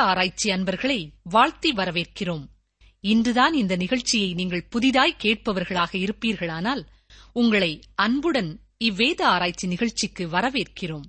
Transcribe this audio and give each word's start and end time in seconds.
ஆராய்ச்சி 0.00 0.50
அன்பர்களை 0.50 1.12
வாழ்த்தி 1.22 1.72
வரவேற்கிறோம். 1.72 2.44
இன்றுதான் 3.00 3.52
இந்த 3.52 3.76
நிகழ்ச்சியை 3.76 4.34
நீங்கள் 4.34 4.66
புதிதாய் 4.70 5.16
கேட்பவர்களாக 5.22 5.92
இருப்பீர்களானால் 5.92 6.86
உங்களை 7.32 7.80
அன்புடன் 7.94 8.60
இவ்வேத 8.78 9.26
ஆராய்ச்சி 9.26 9.66
நிகழ்ச்சிக்கு 9.66 10.28
வரவேற்கிறோம். 10.28 11.04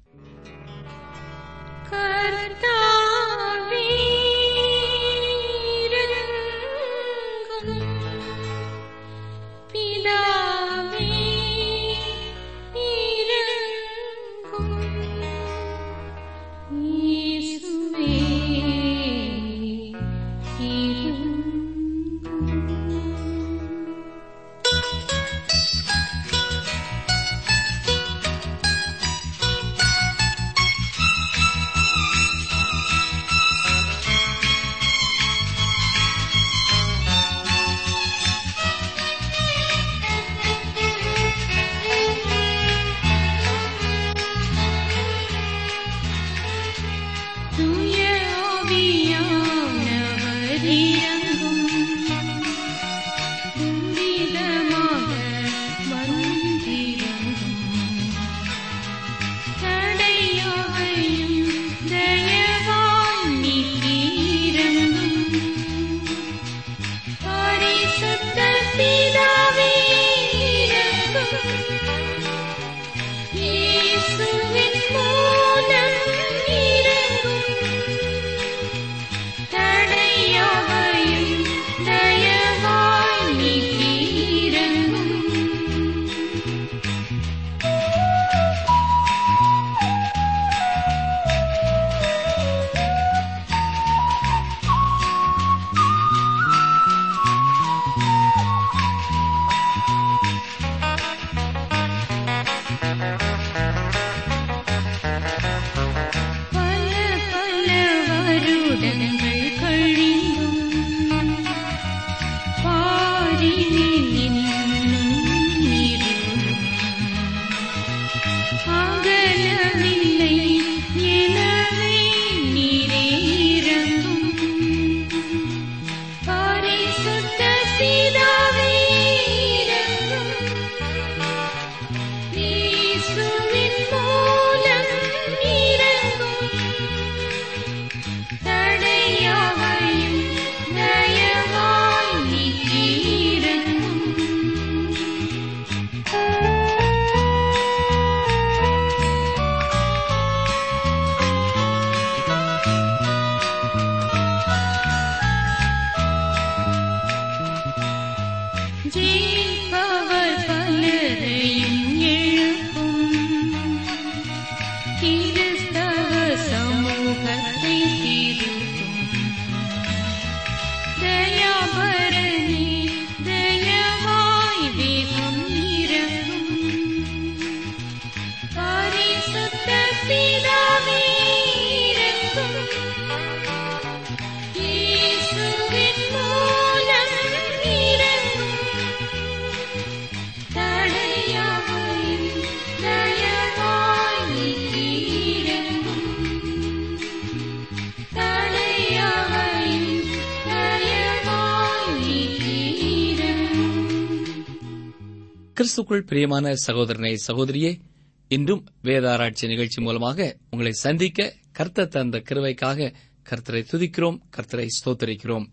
கிறிஸ்துக்குள் 205.72 206.00
பிரியமான 206.00 206.56
சகோதரனை 206.56 207.20
சகோதரியே 207.28 207.80
இன்றும் 208.28 208.66
வேதாராய்ச்சி 208.84 209.48
நிகழ்ச்சி 209.48 209.82
மூலமாக 209.82 210.38
உங்களை 210.50 210.72
சந்திக்க 210.72 211.36
கர்த்தர் 211.52 211.88
தந்த 211.88 212.24
கிருவைக்காக 212.30 212.94
கர்த்தரை 213.30 213.64
துதிக்கிறோம் 213.72 214.20
கர்த்தரை 214.38 214.68
ஸ்தோத்தரிக்கிறோம். 214.86 215.46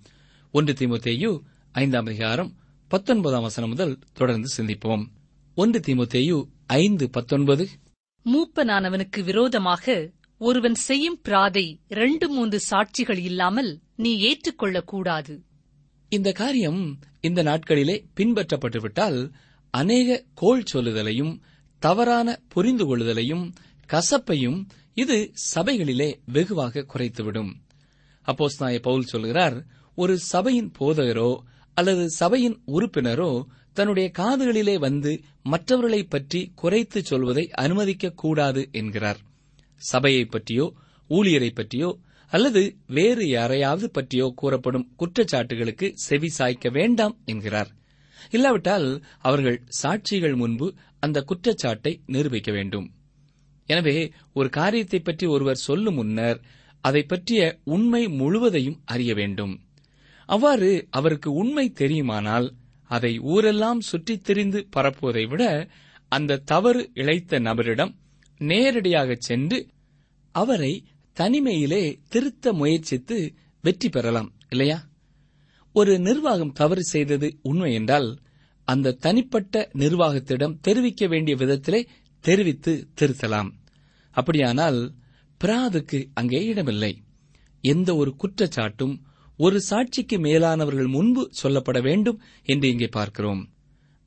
ஒன்று 0.53 0.73
தீமுத்தேயு 0.73 1.41
ஐந்தாம் 1.73 2.07
அதிகாரம் 2.07 2.53
பத்தொன்பதாம் 2.89 3.43
வசனம் 3.43 3.71
முதல் 3.71 3.99
தொடர்ந்து 4.13 4.49
சிந்திப்போம். 4.57 5.07
ஒன்று 5.55 5.81
தீமுத்தேயு 5.81 6.45
ஐந்து 6.67 7.11
பத்தொன்பது. 7.11 7.69
மூப்பனானவனுக்கு 8.25 9.25
விரோதமாக 9.25 10.11
ஒருவன் 10.39 10.75
செய்யும் 10.75 11.21
பிராதை 11.25 11.81
இரண்டு 11.89 12.29
மூன்று 12.29 12.61
சாட்சிகள் 12.71 13.19
இல்லாமல் 13.19 13.81
நீ 13.97 14.19
ஏற்றுக்கொள்ளக் 14.19 14.87
கூடாது 14.87 15.43
இந்த 16.09 16.33
காரியம் 16.33 16.99
இந்த 17.21 17.43
நாட்களிலே 17.43 18.05
பின்பற்றப்பட்டுவிட்டால் 18.21 19.33
அநேக 19.71 20.25
கோள் 20.35 20.63
சொல்லுதலையும் 20.75 21.41
தவறான 21.79 22.41
புரிந்து 22.49 22.97
கொள்ளுதலையும் 22.97 23.53
கசப்பையும் 23.87 24.67
இது 24.95 25.33
சபைகளிலே 25.55 26.15
வெகுவாக 26.25 26.87
குறைத்துவிடும். 26.95 27.53
அப்போஸ்தலனாகிய 28.27 28.79
பவுல் 28.79 29.03
சொல்கிறார் 29.03 29.65
ஒரு 29.95 30.19
சபையின் 30.19 30.73
போதகரோ 30.81 31.39
அல்லது 31.75 32.11
சபையின் 32.11 32.63
உறுப்பினரோ 32.67 33.45
தன்னுடைய 33.73 34.11
காதுகளிலே 34.19 34.79
வந்து 34.79 35.21
மற்றவர்களைப் 35.43 36.11
பற்றி 36.11 36.53
குறைத்து 36.55 37.05
சொல்வதை 37.05 37.49
அனுமதிக்க 37.51 38.11
கூடாது 38.11 38.69
என்கிறார். 38.73 39.21
சபையைப் 39.77 40.31
பற்றியோ 40.31 40.73
ஊழியரை 41.11 41.51
பற்றியோ 41.55 41.99
அல்லது 42.31 42.77
வேறு 42.87 43.29
யாரையாவது 43.29 43.91
பற்றியோ 43.91 44.33
கூறப்படும் 44.37 44.95
குற்றச்சாட்டுகளுக்கு 44.99 45.93
செவி 45.95 46.29
சாய்க்க 46.39 46.71
வேண்டாம் 46.71 47.17
என்கிறார். 47.25 47.77
இல்லாவிட்டால் 48.31 49.03
அவர்கள் 49.19 49.65
சாட்சிகள் 49.83 50.37
முன்பு 50.37 50.75
அந்த 51.01 51.23
குற்றச்சாட்டை 51.23 52.01
நிரூபிக்க 52.07 52.53
வேண்டும். 52.53 52.87
எனவே 53.67 54.13
ஒரு 54.33 54.49
காரியத்தை 54.49 55.01
பற்றி 55.01 55.27
ஒருவர் 55.27 55.57
சொல்லும் 55.57 55.95
முன்னர் 55.95 56.41
அதை 56.81 57.03
பற்றிய 57.03 57.61
உண்மை 57.65 58.09
முழுவதையும் 58.09 58.81
அறிய 58.85 59.15
வேண்டும். 59.15 59.55
அவ்வாறு 60.27 60.89
அவருக்கு 60.91 61.33
உண்மை 61.33 61.73
தெரியுமானால் 61.73 62.49
அதை 62.91 63.19
ஊரெல்லாம் 63.19 63.81
சுற்றித் 63.81 64.25
திரிந்து 64.25 64.69
பரப்புவதை 64.77 65.29
விட 65.29 65.69
அந்த 66.09 66.37
தவறு 66.45 66.91
இழைத்த 66.95 67.41
நபரிடம் 67.41 67.93
நேரடியாக 68.41 69.15
சென்று 69.15 69.59
அவரை 70.35 70.73
தனிமையிலே 71.17 71.99
திருத்த 72.09 72.53
முயற்சித்து 72.53 73.35
வெற்றி 73.65 73.89
பெறலாம் 73.89 74.33
இல்லையா? 74.49 74.79
ஒரு 75.79 75.93
நிர்வாகம் 75.99 76.53
தவறு 76.53 76.83
செய்தது 76.85 77.29
உண்மை 77.43 77.71
என்றால் 77.75 78.09
அந்த 78.69 78.97
தனிப்பட்ட 79.05 79.55
நிர்வாகத்திடம் 79.75 80.59
தெரிவிக்க 80.61 81.07
வேண்டிய 81.07 81.35
விதத்திலே 81.37 81.81
தெரிவித்து 82.25 82.73
திருத்தலாம். 82.99 83.51
அப்படியானால் 84.15 84.81
பிராதுக்கு 85.41 85.99
அங்கே 86.15 86.41
இடமில்லை. 86.45 86.93
எந்த 87.65 87.91
ஒரு 87.97 88.11
குற்றச்சாட்டும் 88.23 88.95
ஒரு 89.39 89.59
சாட்சிக்கு 89.61 90.17
மேலானவர்கள் 90.19 90.87
முன்பு 90.87 91.23
சொல்லப்பட 91.43 91.79
வேண்டும் 91.83 92.19
என்று 92.47 92.67
இங்கே 92.69 92.89
பார்க்கிறோம். 92.89 93.43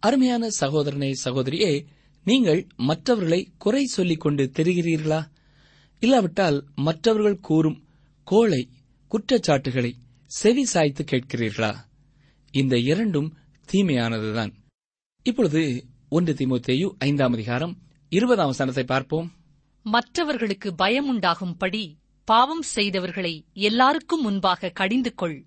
அருமையான 0.04 0.44
சகோதரனை 0.60 1.12
சகோதரியே 1.26 1.72
நீங்கள் 2.26 2.62
மற்றவர்களை 2.90 3.42
குறை 3.58 3.84
சொல்லிக் 3.96 4.24
கொண்டு 4.24 4.44
தெரிகிறீர்களா? 4.58 5.22
இல்லாவிட்டால் 6.02 6.58
மற்றவர்கள் 6.80 7.40
கூறும் 7.40 7.80
கோளை 8.28 8.62
குற்றச்சாட்டுகளை 9.12 9.92
செவி 10.32 10.66
சாய்த்து 10.66 11.04
கேட்கிறீர்களா? 11.04 11.76
இந்த 12.52 12.78
இரண்டும் 12.78 13.38
தீமையானதுதான். 13.74 14.52
இப்பொழுது 15.24 15.86
ஒன்று 16.10 16.34
திமுத்தேயு 16.34 16.94
ஐந்தாம் 16.98 17.34
அதிகாரம் 17.34 17.78
இருபதாம் 18.10 18.46
வசனத்தை 18.46 18.84
பார்ப்போம். 18.84 19.32
மற்றவர்களுக்கு 19.82 20.74
பயமுண்டாகும்படி 20.78 21.96
பாவம் 22.24 22.64
செய்தவர்களை 22.76 23.44
எல்லாருக்கும் 23.54 24.22
முன்பாக 24.22 24.70
கடிந்து 24.70 25.14
கொள் 25.14 25.46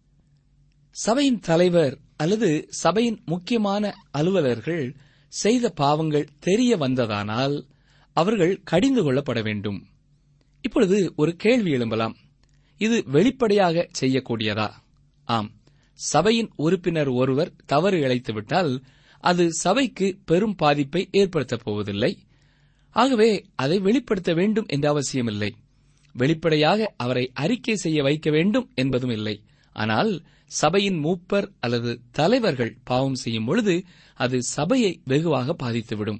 சபையின் 0.91 1.41
தலைவர் 1.41 1.99
அல்லது 2.17 2.67
சபையின் 2.69 3.23
முக்கியமான 3.25 3.95
அலுவலர்கள் 4.11 4.97
செய்த 5.29 5.69
பாவங்கள் 5.69 6.29
தெரிய 6.39 6.77
வந்ததானால் 6.77 7.69
அவர்கள் 8.13 8.61
கடிந்து 8.65 9.03
கொள்ளப்பட 9.03 9.43
வேண்டும். 9.43 9.87
இப்பொழுது 10.61 11.13
ஒரு 11.17 11.37
கேள்வி 11.37 11.73
எழும்பலாம். 11.73 12.17
இது 12.76 13.05
வெளிப்படையாக 13.06 13.88
செய்யக்கூடியதா? 14.00 14.71
ஆம். 15.25 15.53
சபையின் 15.93 16.50
உறுப்பினர் 16.56 17.09
ஒருவர் 17.09 17.53
தவறு 17.67 17.99
இழைத்துவிட்டால் 17.99 18.82
அது 19.21 19.53
சபைக்கு 19.53 20.19
பெரும் 20.25 20.55
பாதிப்பை 20.55 21.09
ஏற்படுத்தப் 21.12 21.61
போவதில்லை. 21.65 22.19
ஆகவே 22.91 23.44
அதை 23.55 23.79
வெளிப்படுத்த 23.79 24.35
வேண்டும் 24.35 24.67
என்ற 24.69 24.88
அவசியமில்லை. 24.88 25.55
வெளிப்படையாக 26.12 26.94
அவரை 26.97 27.31
அறிக்கை 27.35 27.76
செய்ய 27.76 28.03
வைக்க 28.03 28.31
வேண்டும் 28.31 28.71
என்பதும் 28.75 29.11
இல்லை. 29.11 29.43
ஆனால் 29.73 30.23
சபையின் 30.47 31.05
மூப்பர் 31.05 31.49
அல்லது 31.61 32.00
தலைவர்கள் 32.11 32.79
பாவம் 32.85 33.15
செய்யும் 33.15 33.44
பொழுது 33.44 33.82
அது 34.15 34.43
சபையை 34.43 35.00
வெகுவாக 35.05 35.56
பாதித்துவிடும். 35.62 36.19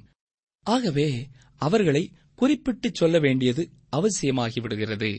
ஆகவே 0.63 1.29
அவர்களை 1.57 2.11
குறிப்பிட்டு 2.35 2.91
சொல்ல 2.93 3.19
வேண்டியது 3.19 3.71
அவசியமாகிவிடுகிறது. 3.97 5.19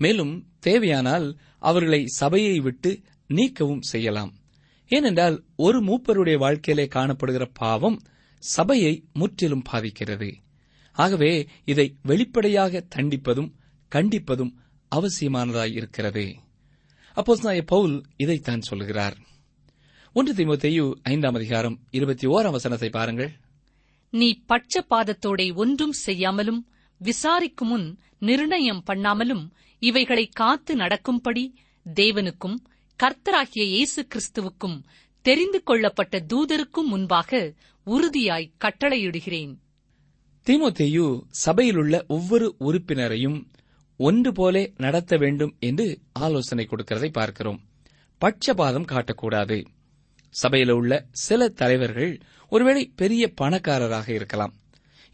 மேலும் 0.00 0.46
தேவையானால் 0.58 1.38
அவர்களை 1.58 2.06
சபையை 2.06 2.58
விட்டு 2.58 3.00
நீக்கவும் 3.28 3.82
செய்யலாம். 3.82 4.34
ஏனென்றால் 4.88 5.44
ஒரு 5.56 5.80
மூப்பருடைய 5.80 6.38
வாழ்க்கையிலே 6.38 6.88
காணப்படுகிற 6.94 7.50
பாவம் 7.52 8.02
சபையை 8.38 9.04
முற்றிலும் 9.12 9.62
பாதிக்கிறது. 9.62 10.34
ஆகவே 10.92 11.46
இதை 11.64 11.96
வெளிப்படையாக 12.02 12.86
தண்டிப்பதும் 12.96 13.52
கண்டிப்பதும் 13.94 14.54
அவசியமானதாய் 14.96 15.72
இருக்கிறது. 15.72 16.34
நாய 17.42 17.62
பவுல் 17.62 18.02
இதைத்தான் 18.16 18.60
சொல்கிறார். 18.60 19.16
ஒன்று 20.12 20.34
திமுத்தையு 20.34 20.92
ஐந்தாம் 21.02 21.34
அதிகாரம் 21.34 21.78
இருபத்தி 21.90 22.26
ஓராம் 22.26 22.50
வசனத்தை 22.50 22.88
பாருங்கள். 22.88 23.32
நீ 24.10 24.42
பட்சபாதத்தோடே 24.48 25.54
ஒன்றும் 25.54 25.92
செய்யாமலும் 25.92 26.69
விசாரிக்கும் 27.02 27.68
முன் 27.68 27.98
நிர்ணயம் 28.20 28.82
பண்ணாமலும் 28.86 29.44
இவைகளை 29.78 30.26
காத்து 30.26 30.76
நடக்கும்படி 30.76 31.44
தேவனுக்கும் 31.94 32.56
கர்த்தராகிய 32.98 33.64
இயேசு 33.66 34.06
கிறிஸ்துவுக்கும் 34.08 34.82
தெரிந்து 35.22 35.62
கொள்ளப்பட்ட 35.62 36.24
தூதருக்கும் 36.28 36.88
முன்பாக 36.88 37.52
உறுதியாய் 37.86 38.52
கட்டளையிடுகிறேன். 38.64 39.54
தீமோத்தேயு 40.46 41.22
சபையிலுள்ள 41.28 42.04
ஒவ்வொரு 42.06 42.56
உறுப்பினரையும் 42.58 43.38
ஒன்று 43.96 44.32
போலே 44.32 44.72
நடத்த 44.76 45.16
வேண்டும் 45.16 45.56
என்று 45.58 45.98
ஆலோசனை 46.12 46.68
கொடுக்கிறதை 46.70 47.08
பார்க்கிறோம். 47.12 47.60
பட்சபாதம் 48.20 48.88
காட்டக்கூடாது. 48.92 49.64
சபையில் 50.34 50.70
உள்ள 50.70 51.06
சில 51.10 51.48
தலைவர்கள் 51.48 52.20
ஒருவேளை 52.48 52.92
பெரிய 52.96 53.32
பணக்காரராக 53.34 54.12
இருக்கலாம். 54.12 54.54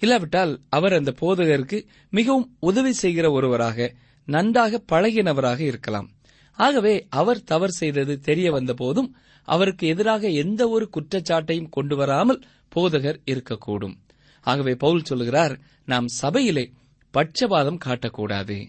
இல்லாவிட்டால் 0.00 0.60
அவர் 0.68 0.92
அந்த 0.92 1.14
போதகருக்கு 1.20 1.86
மிகவும் 2.10 2.56
உதவி 2.60 2.92
செய்கிற 2.92 3.30
ஒருவராக 3.30 3.94
நன்றாக 4.26 4.82
பழகினவராக 4.92 5.60
இருக்கலாம். 5.60 6.10
ஆகவே 6.52 7.06
அவர் 7.10 7.44
தவறு 7.44 7.72
செய்தது 7.72 8.20
தெரிய 8.20 8.50
வந்த 8.50 8.74
போதும் 8.74 9.16
அவருக்கு 9.42 9.86
எதிராக 9.86 10.28
எந்த 10.28 10.68
ஒரு 10.68 10.90
குற்றச்சாட்டையும் 10.90 11.68
கொண்டு 11.68 11.96
வராமல் 11.96 12.42
போதகர் 12.74 13.18
இருக்கக்கூடும். 13.24 13.96
ஆகவே 14.40 14.74
பவுல் 14.74 15.04
சொல்லுகிறார் 15.04 15.58
நாம் 15.84 16.06
சபையிலே 16.06 16.72
பட்சபாதம் 17.14 17.78
காட்டக்கூடாது. 17.84 18.66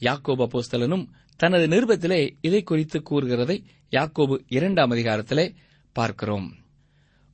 யாக்கோப 0.00 0.48
போஸ்தலனும் 0.48 1.06
தனது 1.36 1.66
நிருபத்திலே 1.66 2.30
இதை 2.40 2.62
குறித்து 2.62 3.02
கூறுகிறதை 3.10 3.62
யாக்கோபு 3.90 4.38
இரண்டாம் 4.48 4.90
அதிகாரத்திலே 4.90 5.54
பார்க்கிறோம். 5.92 6.54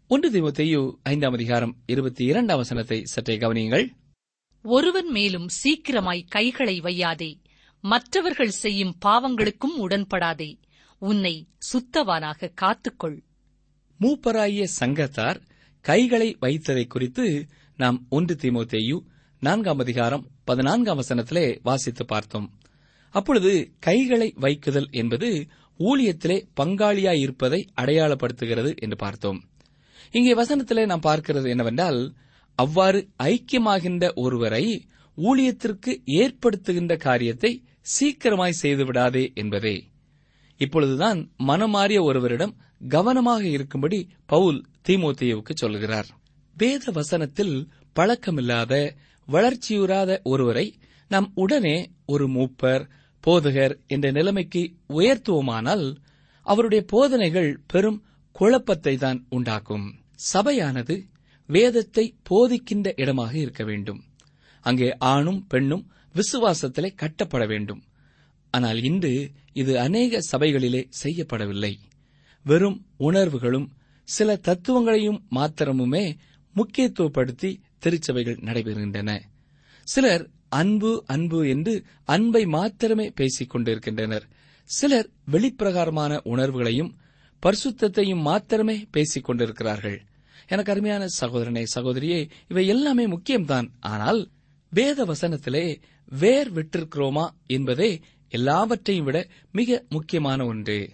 ஒன்று 0.08 0.30
தீமோத்தேயு 0.30 0.96
ஐந்தாம் 1.02 1.32
அதிகாரம் 1.32 1.76
இருபத்தி 1.86 2.24
இரண்டாம் 2.24 2.56
வசனத்தை 2.56 3.04
சற்றே 3.04 3.36
கவனியுங்கள். 3.36 3.88
ஒருவன் 4.62 5.10
மேலும் 5.10 5.48
சீக்கிரமாய் 5.48 6.24
கைகளை 6.28 6.80
வையாதே 6.80 7.40
மற்றவர்கள் 7.80 8.48
செய்யும் 8.48 8.96
பாவங்களுக்கும் 9.06 9.76
உடன்படாதே 9.78 10.58
உன்னை 10.98 11.48
சுத்தவானாக 11.72 12.52
காத்துக்கொள். 12.60 13.20
மூப்பராகிய 14.00 14.66
சங்கத்தார் 14.80 15.40
கைகளை 15.80 16.36
வைத்ததை 16.40 16.86
குறித்து 16.86 17.46
நாம் 17.76 18.06
ஒன்று 18.08 18.34
தீமோத்தேயு 18.34 19.00
நான்காம் 19.40 19.78
அதிகாரம் 19.78 20.26
பதினான்காம் 20.44 20.98
வசனத்திலே 20.98 21.58
வாசித்து 21.62 22.04
பார்த்தோம். 22.04 22.58
அப்பொழுது 23.10 23.72
கைகளை 23.78 24.34
வைக்குதல் 24.40 24.90
என்பது 24.90 25.46
ஊழியத்திலே 25.78 26.42
பங்காளியாயிருப்பதை 26.60 27.68
அடையாளப்படுத்துகிறது 27.76 28.76
என்று 28.76 28.96
பார்த்தோம். 28.96 29.42
இங்கே 30.12 30.34
வசனத்திலே 30.34 30.86
நாம் 30.86 31.06
பார்க்கிறது 31.06 31.48
என்னவென்றால் 31.48 32.00
அவ்வாறு 32.58 33.08
ஐக்கியமாகின்ற 33.24 34.12
ஒருவரை 34.14 34.64
ஊழியத்திற்கு 35.18 35.92
ஏற்படுத்துகின்ற 36.16 36.96
காரியத்தை 36.96 37.50
சீக்கிரமாய் 37.94 38.60
செய்துவிடாதே 38.62 39.34
என்பதே. 39.34 39.76
இப்பொழுதுதான் 40.56 41.30
மனமாறிய 41.38 42.02
ஒருவரிடம் 42.02 42.56
கவனமாக 42.88 43.42
இருக்கும்படி 43.46 44.08
பவுல் 44.26 44.64
தீமோத்தேயுவுக்கு 44.88 45.54
சொல்கிறார். 45.54 46.08
வேத 46.56 46.90
வசனத்தில் 46.90 47.68
பழக்கமில்லாத 47.96 48.74
வளர்ச்சியுறாத 49.28 50.20
ஒருவரை 50.22 50.66
நாம் 51.08 51.32
உடனே 51.34 51.76
ஒரு 52.06 52.28
மூப்பர் 52.28 52.84
போதகர் 53.24 53.74
என்ற 53.86 54.10
நிலைமைக்கு 54.10 54.62
உயர்த்துவோமானால் 54.88 55.86
அவருடைய 56.42 56.84
போதனைகள் 56.86 57.60
பெரும் 57.66 58.04
குழப்பத்தை 58.38 58.94
தான் 58.96 59.20
உண்டாக்கும். 59.28 59.86
சபையானது 60.32 60.94
வேதத்தை 61.48 62.04
போதிக்கின்ற 62.30 62.88
இடமாக 63.02 63.32
இருக்க 63.38 63.62
வேண்டும். 63.64 64.00
அங்கே 64.64 64.88
ஆணும் 65.12 65.40
பெண்ணும் 65.46 65.84
விசுவாசத்திலே 66.14 66.90
கட்டப்பட 66.94 67.44
வேண்டும். 67.46 67.82
ஆனால் 68.54 68.78
இன்று 68.82 69.12
இது 69.52 69.72
அநேக 69.78 70.20
சபைகளிலே 70.32 70.82
செய்யப்படவில்லை. 71.02 71.72
வெறும் 72.44 72.78
உணர்வுகளும் 72.98 73.68
சில 74.08 74.36
தத்துவங்களையும் 74.48 75.20
மாத்திரமுமே 75.30 76.04
முக்கியத்துவப்படுத்தி 76.56 77.50
திருச்சபைகள் 77.78 78.42
நடைபெறுகின்றன. 78.44 79.10
சிலர் 79.86 80.24
அன்பு 80.60 80.92
அன்பு 81.06 81.38
என்று 81.48 81.74
அன்பை 82.14 82.42
மாத்திரமே 82.56 83.06
பேசிக் 83.10 83.50
கொண்டிருக்கின்றனர் 83.50 84.26
சிலர் 84.70 85.08
வெளிப்பிரகாரமான 85.32 86.12
உணர்வுகளையும் 86.32 86.92
பரிசுத்தையும் 87.42 88.20
மாத்திரமே 88.20 88.86
பேசிக் 88.90 89.24
கொண்டிருக்கிறார்கள். 89.24 90.02
எனக்கு 90.48 90.72
அருமையான 90.72 91.06
சகோதரனே 91.20 91.64
சகோதரியே 91.74 92.30
இவை 92.48 92.66
எல்லாமே 92.66 93.06
முக்கியம்தான். 93.06 93.68
ஆனால் 93.80 94.28
வேத 94.70 95.04
வசனத்திலே 95.04 95.80
வேர் 96.06 96.52
விட்டிருக்கிறோமா 96.52 97.28
என்பதே 97.46 98.00
எல்லாவற்றையும் 98.28 99.04
விட 99.04 99.28
மிக 99.52 99.84
முக்கியமான 99.88 100.46
ஒன்று. 100.46 100.90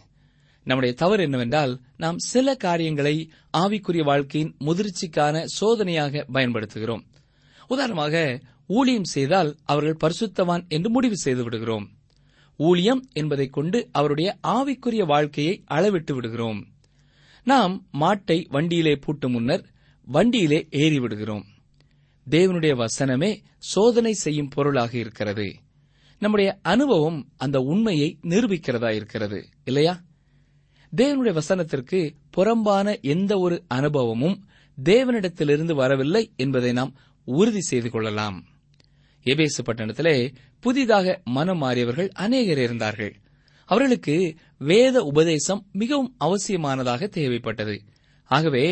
நம்முடைய 0.64 0.94
தவறு 0.94 1.22
என்னவென்றால் 1.22 1.80
நாம் 1.96 2.18
சில 2.18 2.54
காரியங்களை 2.54 3.30
ஆவிக்குரிய 3.58 4.04
வாழ்க்கையின் 4.04 4.56
முதிர்ச்சிக்கான 4.61 5.44
சோதனையாக 5.61 6.25
பயன்படுத்துகிறோம். 6.32 7.04
உதாரணமாக 7.68 8.40
ஊழியம் 8.66 9.04
செய்தால் 9.04 9.56
அவர்கள் 9.64 10.00
பரிசுத்தவான் 10.04 10.68
என்று 10.68 10.90
முடிவு 10.90 11.16
செய்து 11.16 11.42
விடுகிறோம். 11.42 11.90
ஊழியம் 12.62 13.09
என்பதைக் 13.12 13.52
கொண்டு 13.52 13.88
அவருடைய 13.92 14.38
ஆவிக்குரிய 14.47 15.07
வாழ்க்கையை 15.07 15.62
அளவிட்டு 15.66 16.14
விடுகிறோம். 16.14 16.66
நாம் 17.45 17.87
மாட்டை 18.00 18.49
வண்டியிலே 18.49 18.95
பூட்டும் 18.95 19.31
முன்னர் 19.31 19.69
வண்டியிலே 20.04 20.69
ஏறிவிடுகிறோம். 20.71 21.42
தேவனுடைய 22.31 22.87
வசனமே 22.87 23.38
சோதனை 23.59 24.12
செய்யும் 24.12 24.49
பொருளாக 24.49 24.99
இருக்கிறது. 24.99 25.54
நம்முடைய 26.19 26.59
அனுபவம் 26.62 27.28
அந்த 27.37 27.61
உண்மையை 27.61 28.19
நிரூபிக்கிறதா 28.23 28.95
இருக்கிறது 28.95 29.49
இல்லையா? 29.64 30.02
தேவனுடைய 30.97 31.38
வசனத்திற்கு 31.38 32.14
புறம்பான 32.31 32.99
எந்த 33.00 33.38
ஒரு 33.38 33.64
அனுபவமும் 33.69 34.47
தேவனிடத்திலிருந்து 34.85 35.75
வரவில்லை 35.75 36.33
என்பதை 36.37 36.73
நாம் 36.73 36.97
உறுதி 37.25 37.61
செய்து 37.61 37.90
கொள்ளலாம். 37.90 38.45
எபேசு 39.25 39.62
பட்டணத்திலே 39.64 40.35
புதிதாக 40.62 41.07
மனம் 41.37 41.62
மாறியவர்கள் 41.62 42.11
அநேகர் 42.25 42.59
இருந்தார்கள். 42.59 43.12
அவர்களுக்கு 43.69 44.14
வேத 44.59 44.97
உபதேசம் 45.02 45.62
மிகவும் 45.73 46.11
அவசியமானதாக 46.19 47.09
தேவைப்பட்டது. 47.14 47.76
ஆகவே 48.31 48.64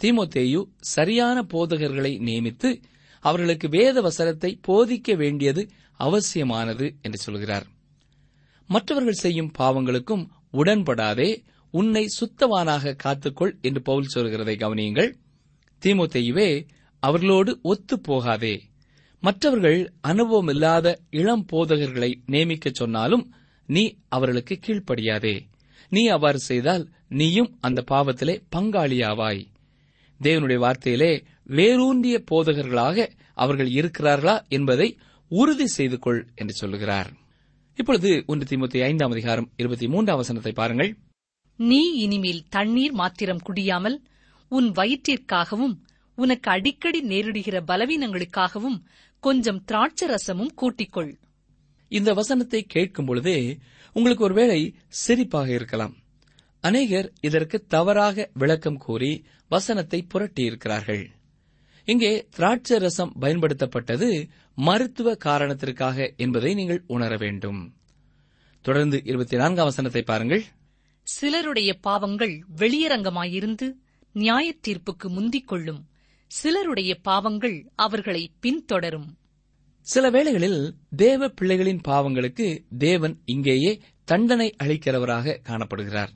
தீமோத்தேயு 0.00 0.60
சரியான 0.94 1.42
போதகர்களை 1.42 2.12
நியமித்து 2.20 2.70
அவர்களுக்கு 3.24 3.68
வேத 3.68 4.00
வசனத்தை 4.00 4.50
போதிக்க 4.68 5.16
வேண்டியது 5.16 5.62
அவசியமானது 6.00 6.86
என்று 7.02 7.18
சொல்கிறார். 7.18 7.66
மற்றவர்கள் 8.70 9.22
செய்யும் 9.24 9.52
பாவங்களுக்கும் 9.58 10.24
உடன்படாதே 10.52 11.30
உன்னை 11.74 12.04
சுத்தவானாக 12.18 12.94
காத்துக்கொள் 13.04 13.54
என்று 13.60 13.82
பவுல் 13.82 14.12
சொல்கிறதை 14.14 14.54
கவனியுங்கள். 14.56 15.10
தீமோத்தேயுவே 15.82 16.50
அவர்களோடு 17.02 17.52
ஒத்துப்போகாதே 17.64 18.54
மற்றவர்கள் 19.26 19.92
அனுபவம் 20.00 20.48
இல்லாத 20.48 20.86
இளம் 21.10 21.44
போதகர்களை 21.52 22.10
நியமிக்கச் 22.26 22.78
சொன்னாலும் 22.80 23.24
நீ 23.66 23.82
அவர்களுக்கு 24.08 24.54
கீழ்ப்படியாதே. 24.66 25.34
நீ 25.88 26.02
அவ்வாறு 26.06 26.38
செய்தால் 26.38 26.84
நீயும் 27.08 27.50
அந்த 27.60 27.84
பாவத்திலே 27.90 28.34
பங்காளியாவாய். 28.56 29.42
தேவனுடைய 30.20 30.58
வார்த்தையிலே 30.64 31.24
வேரூன்றிய 31.44 32.24
போதகர்களாக 32.30 33.08
அவர்கள் 33.34 33.70
இருக்கிறார்களா 33.70 34.36
என்பதை 34.48 34.88
உறுதி 35.30 35.66
செய்து 35.66 35.98
கொள் 35.98 36.26
என்று 36.34 36.54
சொல்லுகிறார். 36.54 37.10
இப்பொழுது 37.78 38.24
ஒன்று 38.26 38.44
திமுத்தி 38.50 38.82
ஐந்தாம் 38.82 39.10
அதிகாரம் 39.10 39.50
இருபத்தி 39.56 39.88
மூன்றாம் 39.88 40.16
வசனத்தை 40.16 40.52
பாருங்கள். 40.52 40.96
நீ 41.56 41.82
இனிமேல் 41.96 42.44
தண்ணீர் 42.48 42.92
மாத்திரம் 42.92 43.44
குடியாமல் 43.44 43.98
உன் 44.48 44.70
வயிற்றிற்காகவும் 44.70 45.76
உனக்கு 46.18 46.50
அடிக்கடி 46.50 47.00
நேரிடுகிற 47.08 47.56
பலவீனங்களுக்காகவும் 47.68 48.76
கொஞ்சம் 49.20 49.64
திராட்சை 49.64 50.08
ரசமும் 50.08 50.48
கூட்டிக்கொள். 50.62 51.14
இந்த 51.88 52.12
வசனத்தை 52.12 52.62
கேட்கும் 52.62 53.06
பொழுதே 53.06 53.58
உங்களுக்கு 53.92 54.24
ஒருவேளை 54.24 54.74
சிரிப்பாக 55.06 55.48
இருக்கலாம். 55.48 55.96
அநேகர் 56.60 57.12
இதற்கு 57.20 57.64
தவறாக 57.66 58.30
விளக்கம் 58.34 58.76
கூறி 58.76 59.24
வசனத்தை 59.48 60.06
புரட்டியிருக்கிறார்கள். 60.14 61.06
இங்கே 61.84 62.26
திராட்சை 62.30 62.78
ரசம் 62.78 63.12
பயன்படுத்தப்பட்டது 63.20 64.28
மருத்துவ 64.54 65.14
காரணத்திற்காக 65.14 66.12
என்பதை 66.16 66.54
நீங்கள் 66.54 66.84
உணர 66.86 67.16
வேண்டும். 67.16 67.74
தொடர்ந்து 68.62 69.02
இருபத்தி 69.04 69.36
நான்காம் 69.36 69.64
வசனத்தை 69.64 70.02
பாருங்கள். 70.02 70.44
சிலருடைய 71.02 71.74
பாவங்கள் 71.74 72.44
வெளியரங்கமாயிருந்து 72.56 73.72
நியாயத் 74.12 74.68
தீர்ப்புக்கு 74.68 75.08
முந்திக் 75.08 75.48
கொள்ளும் 75.48 75.88
சிலருடைய 76.26 76.94
பாவங்கள் 76.94 77.70
அவர்களை 77.74 78.30
பின்தொடரும். 78.42 79.06
சில 79.80 80.10
வேளைகளில் 80.10 80.74
தேவ 80.96 81.28
பிள்ளைகளின் 81.28 81.80
பாவங்களுக்கு 81.88 82.64
தேவன் 82.78 83.22
இங்கேயே 83.24 83.80
தண்டனை 84.04 84.54
அளிக்கிறவராக 84.64 85.38
காணப்படுகிறார். 85.42 86.08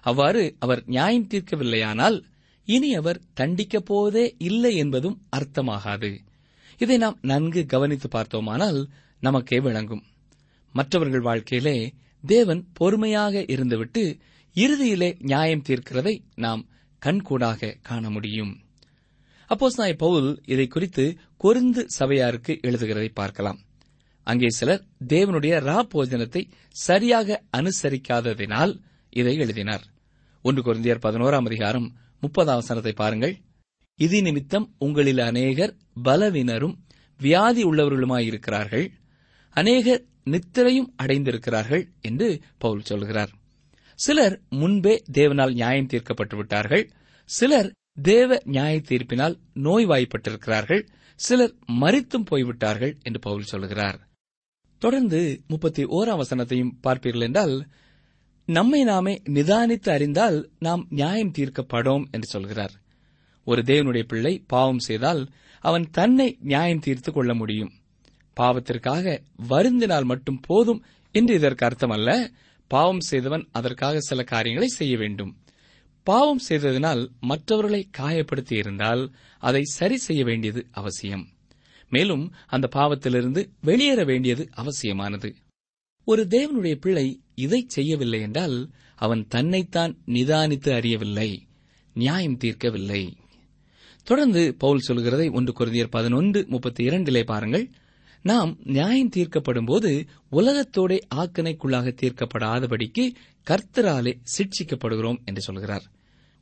அவ்வாறு 0.00 0.56
அவர் 0.58 0.82
நியாயம் 0.86 1.26
தீர்க்கவில்லையானால் 1.26 2.22
இனி 2.64 2.94
அவர் 2.94 3.20
தண்டிக்கப் 3.40 3.84
போவதே 3.84 4.34
இல்லை 4.38 4.76
என்பதும் 4.76 5.22
அர்த்தமாகாது. 5.36 6.18
இதை 6.78 6.96
நாம் 6.96 7.18
நன்கு 7.22 7.66
கவனித்து 7.66 8.08
பார்த்தோமானால் 8.08 8.88
நமக்கே 9.20 9.60
விளங்கும். 9.60 10.02
மற்றவர்கள் 10.72 11.20
வாழ்க்கையிலே 11.20 11.92
தேவன் 12.26 12.66
பொறுமையாக 12.72 13.38
இருந்துவிட்டு 13.38 14.18
இறுதியிலே 14.54 15.16
நியாயம் 15.18 15.62
தீர்க்கிறதை 15.68 16.18
நாம் 16.34 16.66
கண்கூடாக 16.98 17.76
காண 17.82 18.10
முடியும். 18.10 18.63
அப்போஸ் 19.50 19.76
நாய் 19.76 19.96
பவுல் 19.96 20.28
இதை 20.46 20.66
குறித்து 20.66 21.04
கொருந்து 21.44 21.82
சபையாருக்கு 21.98 22.52
எழுதுகிறதை 22.62 23.10
பார்க்கலாம். 23.14 23.58
அங்கே 24.26 24.48
சிலர் 24.48 24.82
தேவனுடைய 25.08 25.54
ரா 25.60 25.78
போஜனத்தை 25.94 26.42
சரியாக 26.76 27.42
அனுசரிக்காததினால் 27.56 28.72
இதை 29.10 29.34
எழுதினார். 29.36 29.84
ஒன்று 30.44 30.62
குருந்தியர் 30.62 31.04
பதினோராம் 31.06 31.44
அதிகாரம் 31.44 31.88
முப்பதாம் 32.20 32.56
வசனத்தை 32.56 32.92
பாருங்கள். 32.92 33.34
இது 33.98 34.22
நிமித்தம் 34.22 34.66
உங்களில் 34.78 35.18
அநேகர் 35.18 35.76
பலவினரும் 36.02 36.74
வியாதி 37.20 37.62
உள்ளவர்களுமாயிருக்கிறார்கள். 37.64 38.86
அநேகர் 39.56 40.02
நித்திரையும் 40.30 40.90
அடைந்திருக்கிறார்கள் 41.02 41.84
என்று 42.00 42.28
பவுல் 42.58 42.84
சொல்கிறார். 42.84 43.32
சிலர் 43.98 44.34
முன்பே 44.60 44.94
தேவனால் 45.12 45.52
நியாயம் 45.52 45.86
தீர்க்கப்பட்டு 45.86 46.36
விட்டார்கள் 46.36 46.84
சிலர் 47.28 47.68
தேவ 48.02 48.40
நியாய 48.44 48.80
தீர்ப்பினால் 48.88 49.38
நோய்வாய்ப்பட்டிருக்கிறார்கள் 49.54 50.86
சிலர் 51.14 51.54
மறித்தும் 51.72 52.24
போய்விட்டார்கள் 52.24 52.98
என்று 53.02 53.18
பவுல் 53.18 53.42
சொல்கிறார். 53.42 54.08
தொடர்ந்து 54.78 55.42
முப்பத்தி 55.48 55.84
ஓராம் 55.84 56.20
வசனத்தையும் 56.20 56.72
பார்ப்பீர்கள் 56.82 57.20
என்றால் 57.20 57.68
நம்மை 58.46 58.84
நாமே 58.84 59.22
நிதானித்து 59.24 59.90
அறிந்தால் 59.90 60.50
நாம் 60.58 60.86
நியாயம் 60.90 61.32
தீர்க்கப்படோம் 61.38 62.04
என்று 62.10 62.26
சொல்கிறார். 62.26 62.72
ஒரு 63.44 63.62
தேவனுடைய 63.62 64.02
பிள்ளை 64.02 64.44
பாவம் 64.46 64.78
செய்தால் 64.78 65.28
அவன் 65.60 65.90
தன்னை 65.90 66.36
நியாயம் 66.40 66.78
தீர்த்துக் 66.78 67.14
கொள்ள 67.14 67.34
முடியும். 67.34 67.72
பாவத்திற்காக 68.40 69.20
வருந்தினால் 69.48 70.04
மட்டும் 70.04 70.40
போதும் 70.40 70.84
என்று 71.12 71.34
இதற்கு 71.34 71.66
அர்த்தமல்ல 71.66 72.30
பாவம் 72.66 73.00
செய்தவன் 73.00 73.48
அதற்காக 73.52 74.00
சில 74.00 74.22
காரியங்களை 74.22 74.68
செய்ய 74.68 74.96
வேண்டும். 74.96 75.36
பாவம் 76.04 76.40
செய்ததினால் 76.48 77.08
மற்றவர்களை 77.20 77.90
காயப்படுத்தி 77.98 78.52
இருந்தால் 78.52 79.14
அதை 79.38 79.62
சரி 79.62 79.96
செய்ய 79.96 80.24
வேண்டியது 80.24 80.66
அவசியம். 80.70 81.28
மேலும் 81.88 82.32
அந்த 82.46 82.68
பாவத்திலிருந்து 82.74 83.48
வெளியேற 83.60 84.04
வேண்டியது 84.04 84.48
அவசியமானது. 84.52 85.34
ஒரு 86.04 86.26
தேவனுடைய 86.30 86.74
பிள்ளை 86.74 87.22
இதை 87.34 87.64
செய்யவில்லை 87.66 88.20
என்றால் 88.20 88.70
அவன் 88.94 89.26
தன்னைத்தான் 89.28 89.98
நிதானித்து 90.06 90.70
அறியவில்லை 90.74 91.46
நியாயம் 91.94 92.36
தீர்க்கவில்லை. 92.36 93.16
தொடர்ந்து 94.04 94.54
பவுல் 94.54 94.84
சொல்கிறதை 94.88 95.32
ஒன்று 95.32 95.52
குருதியர் 95.52 95.88
பதினொன்று 95.88 96.46
முப்பத்தி 96.48 96.84
இரண்டிலே 96.84 97.24
பாருங்கள். 97.24 97.70
நாம் 98.22 98.58
நியாயம் 98.62 99.10
தீர்க்கப்படும் 99.16 99.66
போது 99.66 100.06
உலகத்தோடே 100.32 100.98
ஆக்கணைக்குள்ளாக 101.14 101.94
தீர்க்கப்படாதபடிக்கு 102.02 103.14
கர்த்தராலே 103.50 104.12
சிட்சிக்கப்படுகிறோம் 104.36 105.24
என்று 105.24 105.40
சொல்கிறார். 105.40 105.84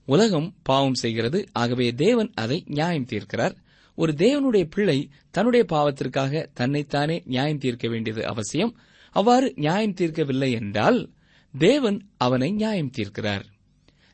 உலகம் 0.04 0.54
பாவம் 0.62 0.94
செய்கிறது. 0.94 1.48
ஆகவே 1.52 1.92
தேவன் 1.92 2.30
அதை 2.34 2.62
நியாயம் 2.66 3.06
தீர்க்கிறார். 3.06 3.56
ஒரு 3.94 4.12
தேவனுடைய 4.12 4.64
பிள்ளை 4.70 5.10
தன்னுடைய 5.30 5.66
பாவத்திற்காக 5.68 6.48
தன்னைத்தானே 6.54 7.22
நியாயம் 7.24 7.58
தீர்க்க 7.58 7.88
வேண்டியது 7.88 8.26
அவசியம். 8.26 8.76
அவ்வாறு 9.10 9.52
நியாயம் 9.56 9.94
தீர்க்கவில்லை 9.94 10.52
என்றால் 10.52 11.10
தேவன் 11.58 12.08
அவனை 12.16 12.50
நியாயம் 12.50 12.90
தீர்க்கிறார். 12.98 13.42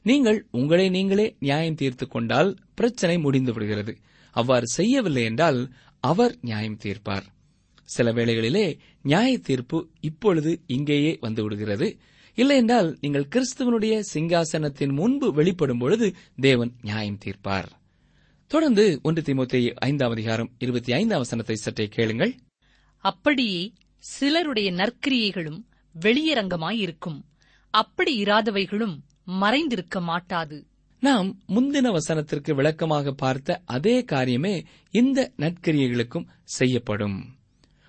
நீங்கள் 0.02 0.47
உங்களை 0.50 0.88
நீங்களே 0.88 1.37
நியாயம் 1.38 1.75
தீர்த்துக் 1.75 2.11
கொண்டால் 2.11 2.57
பிரச்சனை 2.75 3.18
முடிந்து 3.18 3.52
விடுகிறது. 3.52 3.97
அவ்வாறு 4.30 4.66
செய்யவில்லை 4.66 5.25
என்றால் 5.25 5.73
அவர் 6.00 6.37
நியாயம் 6.40 6.78
தீர்ப்பார். 6.85 7.26
சில 7.85 8.12
வேளைகளிலே 8.12 8.78
நியாய 9.02 9.38
தீர்ப்பு 9.38 9.88
இப்பொழுது 10.00 10.61
இங்கேயே 10.66 11.16
வந்து 11.21 11.42
விடுகிறது. 11.42 11.99
இல்லையென்றால் 12.38 12.97
நீங்கள் 13.00 13.28
கிறிஸ்துவனுடைய 13.35 13.95
சிங்காசனத்தின் 14.14 14.92
முன்பு 14.92 15.33
வெளிப்படும் 15.33 15.78
பொழுது 15.78 16.14
தேவன் 16.37 16.73
நியாயம் 16.80 17.18
தீர்ப்பார். 17.25 17.68
தொடர்ந்து 18.47 19.00
ஒன்று 19.02 19.23
திமுத்தி 19.23 19.73
ஐந்தாம் 19.75 20.11
அதிகாரம் 20.11 20.50
இருபத்தி 20.59 20.92
ஐந்தாம் 20.92 21.18
வசனத்தை 21.18 21.57
சற்றே 21.57 21.87
கேளுங்கள். 21.87 22.35
அப்படியே 22.99 23.73
சிலருடைய 23.97 24.73
நற்கிரியைகளும் 24.73 25.61
வெளியரங்கமாயிருக்கும். 26.00 27.18
அப்படி 27.71 28.23
இராதவைகளும் 28.23 28.97
மறைந்திருக்க 29.26 30.00
மாட்டாது. 30.00 30.66
நாம் 31.00 31.40
முந்தின 31.49 31.97
வசனத்திற்கு 31.97 32.54
விளக்கமாக 32.54 33.12
பார்த்த 33.12 33.62
அதே 33.64 34.04
காரியமே 34.12 34.64
இந்த 34.90 35.33
நற்கிரியைகளுக்கும் 35.37 36.28
செய்யப்படும். 36.45 37.37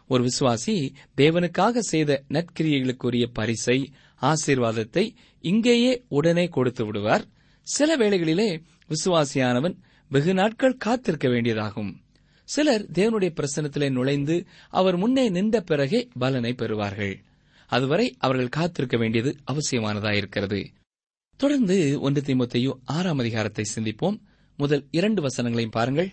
ஒரு 0.07 0.27
விசுவாசி 0.27 0.93
தேவனுக்காக 1.17 1.77
செய்த 1.77 2.23
நற்கிரியைகளுக்குரிய 2.29 3.25
பரிசை 3.33 3.91
ஆசீர்வாதத்தை 4.21 5.15
இங்கேயே 5.41 6.05
உடனே 6.07 6.47
கொடுத்து 6.47 6.85
விடுவார். 6.85 7.25
சில 7.61 7.97
வேளைகளிலே 7.97 8.61
விசுவாசியானவன் 8.89 9.75
வெகு 10.09 10.33
நாட்கள் 10.33 10.77
காத்திருக்க 10.77 11.27
வேண்டியதாகும். 11.27 11.93
சிலர் 12.43 12.85
தேவனுடைய 12.93 13.33
பிரசனத்திலே 13.33 13.91
நுழைந்து 13.91 14.45
அவர் 14.69 14.97
முன்னே 14.97 15.29
நின்ற 15.29 15.61
பிறகே 15.61 16.07
பலனை 16.19 16.55
பெறுவார்கள். 16.57 17.15
அதுவரை 17.67 18.15
அவர்கள் 18.19 18.49
காத்திருக்க 18.49 18.97
வேண்டியது 18.97 19.35
அவசியமானதாயிருக்கிறது 19.51 20.65
தொடர்ந்து 21.37 22.01
ஒன்று 22.01 22.21
திமுத்தையும் 22.21 22.79
ஆறாம் 22.85 23.17
அதிகாரத்தை 23.17 23.65
சிந்திப்போம். 23.75 24.17
முதல் 24.57 24.87
இரண்டு 24.91 25.27
வசனங்களையும் 25.27 25.71
பாருங்கள். 25.71 26.11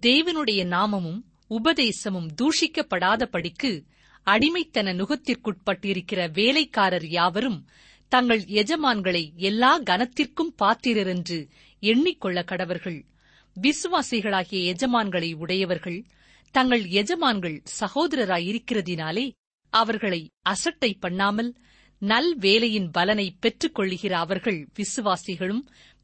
தேவனுடைய 0.00 0.64
நாமமும் 0.66 1.20
உபதேசமும் 1.50 2.28
தூஷிக்கப்படாதபடிக்கு 2.42 3.84
அடிமைத்தன 4.28 4.92
நுகத்திற்குட்பட்டிருக்கிற 4.94 6.32
வேலைக்காரர் 6.32 7.06
யாவரும் 7.06 7.66
தங்கள் 8.08 8.40
எஜமான்களை 8.40 9.34
எல்லா 9.34 9.80
கனத்திற்கும் 9.80 10.52
பாத்திரர் 10.56 11.06
என்று 11.06 11.48
எண்ணிக்கொள்ள 11.80 12.44
கடவர்கள். 12.44 13.00
விசுவாசிகளாகிய 13.60 14.74
எஜமான்களை 14.74 15.34
உடையவர்கள் 15.34 16.04
தங்கள் 16.50 16.84
எஜமான்கள் 16.84 17.62
சகோதரராயிருக்கிறதினாலே 17.80 19.32
அவர்களை 19.72 20.20
அசட்டை 20.42 20.94
பண்ணாமல் 20.94 21.50
நல் 21.98 22.36
வேலையின் 22.38 22.90
பலனை 22.90 23.36
பெற்றுக் 23.40 23.74
கொள்ளுகிற 23.74 24.18
அவர்கள் 24.18 24.68
விசுவாசிகளும் 24.78 25.62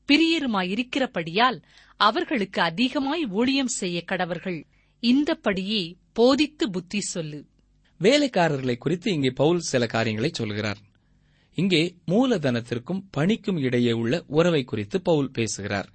பிரியருமாயிருக்கிறபடியால் 0.09 1.59
அவர்களுக்கு 1.97 2.63
அதிகமாய் 2.63 3.25
ஊழியம் 3.25 3.73
செய்ய 3.81 4.05
கடவர்கள். 4.07 4.61
இந்தப்படியே 5.03 5.95
போதித்து 6.13 6.71
புத்தி 6.71 7.01
சொல்லு. 7.01 7.41
வேலைக்காரர்களை 8.01 8.77
குறித்து 8.79 9.09
இங்கே 9.13 9.31
பவுல் 9.31 9.61
சில 9.71 9.87
காரியங்களை 9.87 10.31
சொல்கிறார். 10.33 10.81
இங்கே 11.59 11.83
மூலதனத்திற்கும் 12.07 13.05
பணிக்கும் 13.11 13.59
இடையே 13.59 13.93
உள்ள 13.93 14.15
உறவை 14.29 14.65
குறித்து 14.65 14.97
பவுல் 15.01 15.31
பேசுகிறார். 15.31 15.89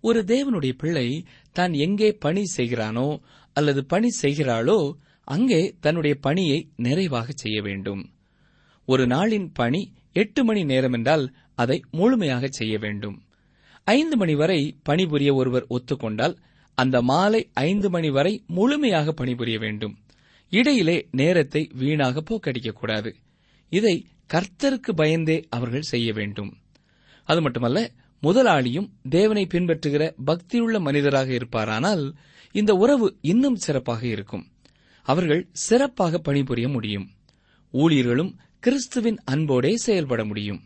ஒரு 0.00 0.20
தேவனுடைய 0.24 0.72
பிள்ளை 0.72 1.06
தான் 1.52 1.72
எங்கே 1.72 2.08
பணி 2.14 2.42
செய்கிறானோ 2.56 3.08
அல்லது 3.56 3.80
பணி 3.84 4.08
செய்கிறாளோ 4.22 4.78
அங்கே 5.24 5.60
தன்னுடைய 5.80 6.14
பணியை 6.20 6.58
நிறைவாக 6.76 7.28
செய்ய 7.34 7.58
வேண்டும். 7.62 8.02
ஒரு 8.88 9.06
நாளின் 9.06 9.48
பணி 9.52 9.82
எட்டு 10.12 10.44
மணி 10.44 10.62
நேரம் 10.64 10.92
என்றால் 10.92 11.24
அதை 11.54 11.84
முழுமையாக 11.90 12.48
செய்ய 12.50 12.78
வேண்டும். 12.78 13.16
ஐந்து 13.86 14.16
மணி 14.16 14.34
வரை 14.34 14.60
பணிபுரிய 14.82 15.34
ஒருவர் 15.34 15.66
ஒத்துக்கொண்டால் 15.70 16.34
அந்த 16.78 17.02
மாலை 17.02 17.50
ஐந்து 17.52 17.90
மணி 17.90 18.10
வரை 18.10 18.44
முழுமையாக 18.46 19.12
பணிபுரிய 19.12 19.58
வேண்டும். 19.58 19.94
இடையிலே 20.54 21.08
நேரத்தை 21.10 21.70
வீணாக 21.74 22.22
போக்கடிக்கக்கூடாது. 22.22 23.10
இதை 23.72 23.94
கர்த்தருக்கு 24.34 24.92
பயந்தே 24.96 25.46
அவர்கள் 25.48 25.90
செய்ய 25.92 26.12
வேண்டும். 26.12 26.50
அது 27.28 27.40
மட்டுமல்ல 27.42 27.90
முதலாளியும் 28.22 28.88
தேவனை 29.08 29.46
பின்பற்றுகிற 29.50 30.02
பக்தியுள்ள 30.26 30.80
மனிதராக 30.80 31.28
இருப்பாரானால் 31.32 32.04
இந்த 32.52 32.74
உறவு 32.74 33.16
இன்னும் 33.20 33.56
சிறப்பாக 33.56 34.06
இருக்கும். 34.06 34.44
அவர்கள் 35.02 35.48
சிறப்பாக 35.52 36.18
பணிபுரிய 36.18 36.68
முடியும். 36.68 37.06
ஊழியர்களும் 37.72 38.32
கிறிஸ்துவின் 38.60 39.18
அன்போடே 39.30 39.74
செயல்பட 39.74 40.24
முடியும். 40.24 40.60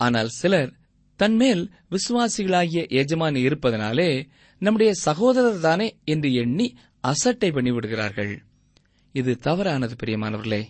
ஆனால் 0.00 0.28
சிலர் 0.28 0.72
தன்மேல் 1.20 1.64
விசுவாசிகளாகிய 1.90 2.82
எஜமான் 2.88 3.34
இருப்பதனாலே 3.34 4.10
நம்முடைய 4.58 4.92
சகோதரர் 4.92 5.60
தானே 5.60 5.88
என்று 6.04 6.32
எண்ணி 6.32 6.66
அசட்டை 7.00 7.48
பண்ணிவிடுகிறார்கள். 7.50 8.34
இது 9.14 9.38
தவறானது 9.38 9.94
பிரியமானவர்களே. 10.04 10.66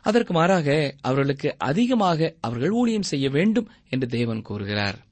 அதற்கு 0.00 0.32
மாறாக 0.32 0.94
அவர்களுக்கு 1.00 1.54
அதிகமாக 1.58 2.34
அவர்கள் 2.40 2.70
ஊழியம் 2.70 3.02
செய்ய 3.02 3.30
வேண்டும் 3.30 3.68
என்று 3.88 4.06
தேவன் 4.06 4.42
கூறுகிறார். 4.42 5.06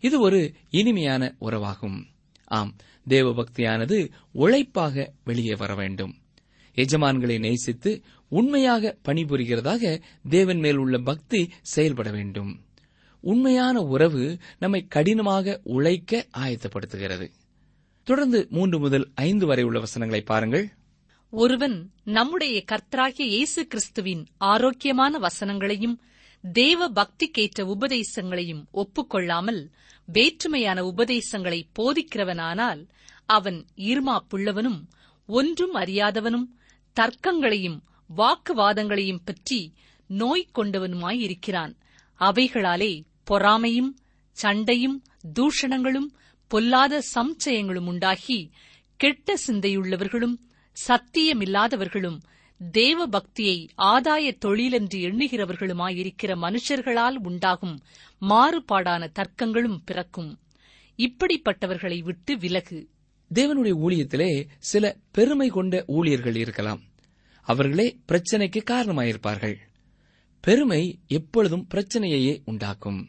இது 0.00 0.20
ஒரு 0.20 0.52
இனிமையான 0.70 1.34
உறவாகும். 1.38 2.06
ஆம் 2.44 2.76
தேவ 3.08 3.30
பக்தியானது 3.30 4.10
உழைப்பாக 4.32 5.12
வெளியே 5.24 5.54
வர 5.54 5.74
வேண்டும். 5.74 6.14
எஜமான்களை 6.74 7.38
நேசித்து 7.38 8.02
உண்மையாக 8.28 8.96
பணிபுரிகிறதாக 9.04 10.02
தேவன் 10.28 10.58
மேல் 10.58 10.76
உள்ள 10.76 10.98
பக்தி 10.98 11.50
செயல்பட 11.62 12.10
வேண்டும். 12.10 12.64
உண்மையான 13.20 13.82
உறவு 13.82 14.38
நம்மை 14.58 14.86
கடினமாக 14.86 15.60
உழைக்க 15.62 16.26
ஆயத்தப்படுத்துகிறது. 16.38 17.30
தொடர்ந்து 18.02 18.46
மூன்று 18.50 18.78
முதல் 18.78 19.10
ஐந்து 19.14 19.46
வரை 19.46 19.64
உள்ள 19.64 19.78
வசனங்களை 19.78 20.24
பாருங்கள். 20.24 20.72
ஒருவன் 21.30 21.90
நம்முடைய 22.04 22.64
கர்த்தராகிய 22.72 23.20
இயேசு 23.20 23.66
கிறிஸ்துவின் 23.66 24.26
ஆரோக்கியமான 24.38 25.18
வசனங்களையும் 25.18 25.96
தேவ 26.42 26.88
பக்திக்கேற்ற 26.88 27.64
உபதேசங்களையும் 27.64 28.62
ஒப்புக்கொள்ளாமல் 28.72 29.68
வேற்றுமையான 30.12 30.78
உபதேசங்களை 30.78 31.68
போதிக்கிறவனானால் 31.78 32.88
அவன் 33.26 33.66
ஈர்மாப்புள்ளவனும் 33.76 34.80
ஒன்றும் 35.26 35.74
அறியாதவனும் 35.74 36.46
தர்க்கங்களையும் 37.00 37.78
வாக்குவாதங்களையும் 38.16 39.24
பற்றி 39.24 39.74
நோய் 40.06 40.48
கொண்டவனுமாயிருக்கிறான். 40.54 41.72
அவைகளாலே 42.20 43.02
பொறாமையும் 43.30 43.96
சண்டையும் 44.30 45.02
தூஷணங்களும் 45.38 46.08
பொல்லாத 46.48 47.02
சம்சயங்களும் 47.14 47.86
உண்டாகி 47.86 48.50
கெட்ட 48.96 49.34
சிந்தையுள்ளவர்களும் 49.46 50.36
சத்தியமில்லாதவர்களும் 50.86 52.18
தேவ 52.70 53.06
பக்தியை 53.06 53.68
ஆதாய 53.78 54.36
தொழிலென்று 54.38 55.00
எண்ணுகிறவர்களுமாயிருக்கிற 55.00 56.36
மனுஷர்களால் 56.36 57.14
உண்டாகும் 57.22 57.80
மாறுபாடான 58.20 59.10
தர்க்கங்களும் 59.12 59.78
பிறக்கும். 59.84 60.38
இப்படிப்பட்டவர்களை 60.96 62.02
விட்டு 62.02 62.38
விலகு. 62.38 62.88
தேவனுடைய 63.34 63.72
ஊழியத்திலே 63.86 64.46
சில 64.58 64.96
பெருமை 65.12 65.48
கொண்ட 65.48 65.84
ஊழியர்கள் 65.86 66.36
இருக்கலாம். 66.36 66.80
அவர்களே 67.42 68.00
பிரச்சனைக்கு 68.08 68.62
காரணமாயிருப்பார்கள். 68.70 69.56
பெருமை 70.40 70.98
எப்பொழுதும் 71.06 71.66
பிரச்சனையையே 71.74 72.42
உண்டாக்கும். 72.44 73.08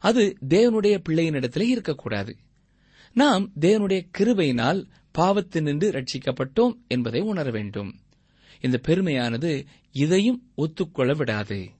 அது 0.00 0.36
தேவனுடைய 0.48 1.02
பிள்ளையினிடத்திலே 1.08 1.62
இருக்கக்கூடாது. 1.62 2.36
நாம் 3.12 3.52
தேவனுடைய 3.60 4.06
கிருபையினால் 4.18 4.86
பாவத்தினின்று 5.18 5.88
ரட்சிக்கப்பட்டோம் 5.90 6.76
என்பதை 6.88 7.20
உணர 7.20 7.50
வேண்டும். 7.50 7.94
இந்த 8.60 8.80
பெருமையானது 8.88 9.64
இதையும் 9.92 10.52
ஒத்துக்கொள்ள 10.54 11.12
விடாது. 11.14 11.70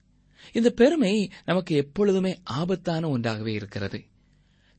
இந்த 0.53 0.71
பெருமை 0.71 1.31
நமக்கு 1.45 1.77
எப்பொழுதுமே 1.77 2.39
ஆபத்தான 2.43 3.09
ஒன்றாகவே 3.09 3.53
இருக்கிறது. 3.53 4.05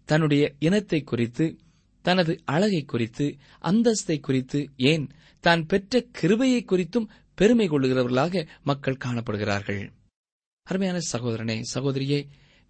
தன்னுடைய 0.05 0.53
இனத்தை 0.59 1.01
குறித்து 1.01 1.57
தனது 2.01 2.41
அழகை 2.45 2.83
குறித்து 2.83 3.37
அந்தஸ்தை 3.61 4.19
குறித்து 4.19 4.69
ஏன் 4.77 5.09
தான் 5.39 5.65
பெற்ற 5.65 6.05
கிருபையை 6.11 6.65
குறித்தும் 6.67 7.09
பெருமை 7.33 7.69
கொள்ளுகிறவர்களாக 7.69 8.47
மக்கள் 8.63 8.97
காணப்படுகிறார்கள். 9.05 9.89
அருமையான 10.63 10.99
சகோதரனே 11.11 11.61
சகோதரியே 11.73 12.25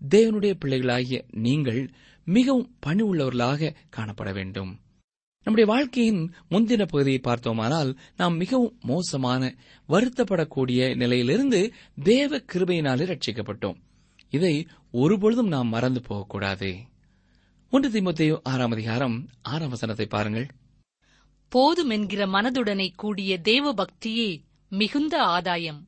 தேவனுடைய 0.09 0.53
பிள்ளைகளாகிய 0.59 1.25
நீங்கள் 1.31 1.89
மிகவும் 2.25 2.75
பணி 2.79 3.03
உள்ளவர்களாக 3.03 3.73
காணப்பட 3.97 4.33
வேண்டும். 4.33 4.79
நம்முடைய 5.47 5.75
வாழ்க்கையின் 5.75 6.33
முந்தின 6.49 6.77
பகுதியை 6.77 7.19
பார்த்தோமானால் 7.19 7.97
நாம் 8.17 8.37
மிகவும் 8.37 8.77
மோசமான 8.81 9.55
வருத்தப்படக்கூடிய 9.89 10.95
நிலையிலிருந்து 10.95 11.73
தேவ 12.03 12.37
கிருபையினாலே 12.37 13.03
ரட்சிக்கப்பட்டோம். 13.03 13.75
இதை 14.29 14.67
ஒருபொழுதும் 14.91 15.47
நாம் 15.47 15.67
மறந்து 15.67 16.01
போகக்கூடாது. 16.01 16.75
ஒன்று 17.69 17.89
திமுத்தையோ 17.89 18.39
ஆறாம் 18.43 18.71
அதிகாரம் 18.71 19.27
ஆறாம் 19.41 19.69
வசனத்தை 19.69 20.05
பாருங்கள். 20.05 20.47
போதுமென்கிற 21.55 22.27
மனதுடனை 22.27 22.89
கூடிய 22.95 23.41
தேவ 23.41 23.73
பக்தியே 23.73 24.41
மிகுந்த 24.69 25.23
ஆதாயம். 25.23 25.87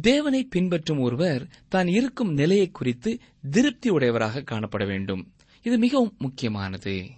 தேவனை 0.00 0.44
பின்பற்றும் 0.44 0.98
ஒருவர் 0.98 1.48
தான் 1.68 1.86
இருக்கும் 1.86 2.32
நிலையை 2.32 2.70
குறித்து 2.70 3.18
திருப்தி 3.50 3.90
உடையவராக 3.90 4.40
காணப்பட 4.40 4.86
வேண்டும். 4.86 5.32
இது 5.62 5.78
மிகவும் 5.78 6.14
முக்கியமானது. 6.18 7.10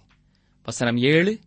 வசனம் 0.63 0.97
ஏழு 0.97 1.39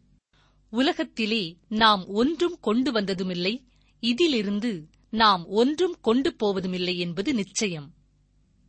உலகத்திலே 0.70 1.56
நாம் 1.68 2.06
ஒன்றும் 2.06 2.58
கொண்டு 2.60 2.92
வந்ததுமில்லை. 2.92 3.64
இதிலிருந்து 4.00 4.88
நாம் 5.10 5.46
ஒன்றும் 5.46 5.96
கொண்டு 6.00 6.34
போவதுமில்லை 6.34 6.96
என்பது 6.96 7.34
நிச்சயம். 7.34 7.94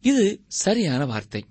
இது 0.01 0.41
சரியான 0.47 1.05
வார்த்தை. 1.05 1.45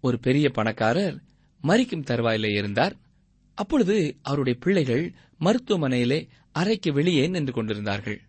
ஒரு 0.00 0.18
பெரிய 0.18 0.50
பணக்காரர் 0.50 1.22
மறிக்கும் 1.62 2.04
தருவாயிலே 2.04 2.56
இருந்தார். 2.56 2.96
அப்பொழுது 3.54 4.18
அவருடைய 4.22 4.58
பிள்ளைகள் 4.62 5.14
மருத்துவமனையிலே 5.40 6.28
அறைக்கு 6.52 6.92
வெளியே 6.92 7.26
நின்று 7.26 7.52
கொண்டிருந்தார்கள். 7.52 8.22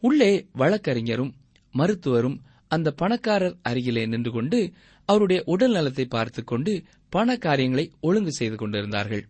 உள்ளே 0.00 0.46
வழக்கறிஞரும் 0.52 1.34
மருத்துவரும் 1.74 2.38
அந்த 2.68 2.90
பணக்காரர் 2.90 3.56
அருகிலே 3.62 4.06
நின்று 4.06 4.30
கொண்டு 4.30 4.72
அவருடைய 5.04 5.42
உடல் 5.46 5.72
நலத்தை 5.72 6.04
பார்த்துக் 6.04 6.46
கொண்டு 6.46 6.82
பண 7.08 7.36
காரியங்களை 7.36 7.92
ஒழுங்கு 8.00 8.32
செய்து 8.32 8.56
கொண்டிருந்தார்கள். 8.56 9.28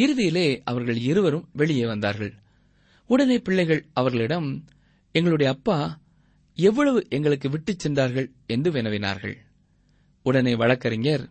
இறுதியிலே 0.00 0.60
அவர்கள் 0.64 0.98
இருவரும் 0.98 1.48
வெளியே 1.52 1.86
வந்தார்கள். 1.86 2.34
உடனே 3.06 3.38
பிள்ளைகள் 3.38 3.86
அவர்களிடம் 3.92 4.64
எங்களுடைய 5.12 5.52
அப்பா 5.52 6.00
எவ்வளவு 6.54 7.06
எங்களுக்கு 7.08 7.50
விட்டுச் 7.50 7.78
சென்றார்கள்? 7.78 8.32
என்று 8.46 8.70
வினவினார்கள். 8.70 9.36
உடனே 10.22 10.54
வழக்கறிஞர் 10.54 11.28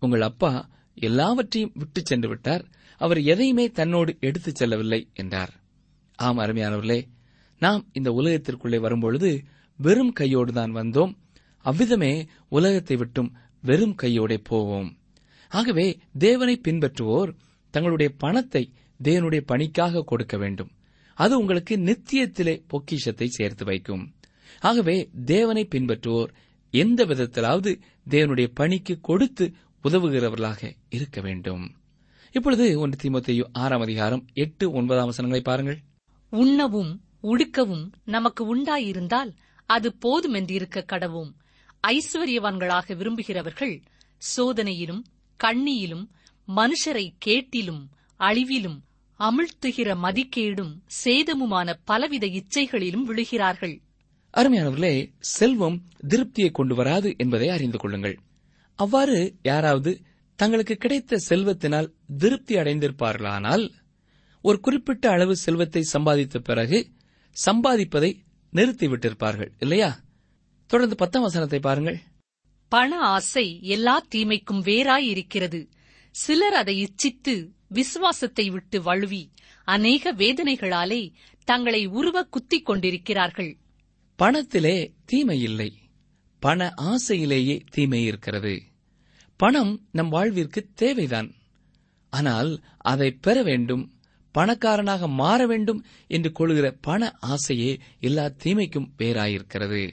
உங்கள் 0.00 0.20
அப்பா 0.20 0.68
எல்லாவற்றையும் 0.94 1.72
விட்டுச் 1.74 2.06
சென்று 2.06 2.28
விட்டார். 2.28 2.64
அவர் 2.98 3.22
எதையுமே 3.22 3.70
தன்னோடு 3.70 4.16
எடுத்துச் 4.20 4.54
செல்லவில்லை 4.54 5.08
என்றார். 5.14 5.52
ஆம் 6.14 6.38
அருமையானவர்களே 6.38 7.08
நாம் 7.58 7.88
இந்த 7.92 8.10
உலகத்திற்குள்ளே 8.10 8.80
வரும்பொழுது 8.80 9.42
வெறும் 9.76 10.12
கையோடுதான் 10.20 10.74
வந்தோம். 10.74 11.14
அவ்விதமே 11.58 12.26
உலகத்தை 12.48 12.96
விட்டும் 12.96 13.32
வெறும் 13.62 13.96
கையோடே 14.02 14.36
போவோம். 14.42 14.98
ஆகவே 15.48 15.98
தேவனை 16.18 16.60
பின்பற்றுவோர் 16.68 17.34
தங்களுடைய 17.74 18.12
பணத்தை 18.18 18.72
தேவனுடைய 19.04 19.42
பணிக்காக 19.46 20.02
கொடுக்க 20.02 20.36
வேண்டும். 20.36 20.70
அது 21.14 21.38
உங்களுக்கு 21.38 21.76
நித்தியத்திலே 21.76 22.62
பொக்கிஷத்தை 22.66 23.28
சேர்த்து 23.28 23.64
வைக்கும். 23.64 24.14
ஆகவே 24.60 25.10
தேவனை 25.24 25.68
பின்பற்றுவோர் 25.70 26.32
எந்த 26.70 27.06
விதத்திலாவது 27.06 27.72
தேவனுடைய 28.10 28.48
பணிக்கு 28.54 29.00
கொடுத்து 29.00 29.52
உதவுகிறவர்களாக 29.84 30.72
இருக்க 30.88 31.20
வேண்டும். 31.20 31.64
இப்பொழுது 32.32 32.78
ஒன்று 32.78 32.96
திமுத்தையு 33.02 33.42
ஆறாம் 33.52 33.80
அதிகாரம் 33.80 34.26
எட்டு 34.34 34.72
ஒன்பதாம் 34.72 35.10
வசனங்களை 35.12 35.44
பாருங்கள். 35.44 35.78
உண்ணவும் 36.30 36.92
உடுக்கவும் 37.22 37.92
நமக்கு 38.04 38.42
உண்டாயிருந்தால் 38.46 39.32
அது 39.66 39.88
போதுமென்றிருக்க 40.04 40.84
கடவும். 40.84 41.32
ஐஸ்வர்யவான்களாக 41.86 42.96
விரும்புகிறவர்கள் 42.96 43.82
சோதனையிலும் 44.36 45.02
கண்ணியிலும் 45.40 46.06
மனுஷரை 46.48 47.10
கேட்டிலும் 47.26 47.88
அழிவிலும் 48.20 48.78
அமிழ்த்துகிற 49.20 49.94
மதிக்கேடும் 49.96 50.82
சேதமுமான 51.04 51.74
பலவித 51.84 52.26
இச்சைகளிலும் 52.26 53.06
விழுகிறார்கள். 53.06 53.80
அருமையானவர்களே 54.34 55.12
செல்வம் 55.18 55.82
திருப்தியை 56.08 56.50
கொண்டு 56.50 56.74
வராது 56.74 57.14
என்பதை 57.18 57.48
அறிந்து 57.48 57.78
கொள்ளுங்கள். 57.78 58.18
அவ்வாறு 58.74 59.34
யாராவது 59.42 60.00
தங்களுக்கு 60.36 60.76
கிடைத்த 60.76 61.20
செல்வத்தினால் 61.28 61.92
திருப்தி 62.18 62.54
அடைந்திருப்பார்களானால் 62.54 63.70
ஒரு 64.40 64.60
குறிப்பிட்ட 64.60 65.10
அளவு 65.10 65.36
செல்வத்தை 65.36 65.82
சம்பாதித்த 65.92 66.38
பிறகு 66.38 66.90
சம்பாதிப்பதை 67.46 68.16
நிறுத்திவிட்டிருப்பார்கள் 68.52 69.50
இல்லையா? 69.58 70.00
தொடர்ந்து 70.66 70.96
பத்தாம் 70.96 71.22
வசனத்தை 71.22 71.58
பாருங்கள். 71.58 71.98
பண 72.68 72.98
ஆசை 72.98 73.60
எல்லா 73.62 74.06
தீமைக்கும் 74.14 74.62
வேறாயிருக்கிறது 74.62 75.68
சிலர் 76.14 76.54
அதை 76.54 76.74
இச்சித்து 76.84 77.50
விசுவாசத்தை 77.68 78.50
விட்டு 78.50 78.82
வழுவி 78.82 79.30
அநேக 79.64 80.14
வேதனைகளாலே 80.14 81.12
தங்களை 81.44 81.86
உருவ 81.86 82.22
குத்திக் 82.22 82.64
கொண்டிருக்கிறார்கள். 82.64 83.56
பணத்திலே 84.18 84.90
தீமை 85.04 85.40
இல்லை. 85.40 85.70
பண 86.40 86.72
ஆசையிலேயே 86.76 87.62
தீமை 87.70 88.04
இருக்கிறது. 88.04 88.62
பணம் 89.36 89.86
நம் 89.90 90.08
வாழ்விற்கு 90.08 90.68
தேவைதான். 90.74 91.34
ஆனால் 92.10 92.62
அதை 92.76 93.10
பெற 93.10 93.42
வேண்டும் 93.42 93.92
பணக்காரனாக 94.34 95.08
மாற 95.08 95.46
வேண்டும் 95.46 95.84
என்று 96.06 96.32
கொள்கிற 96.32 96.76
பண 96.80 97.12
ஆசையே 97.20 97.78
எல்லா 98.00 98.26
தீமைக்கும் 98.44 98.92
வேறாயிருக்கிறது 98.98 99.92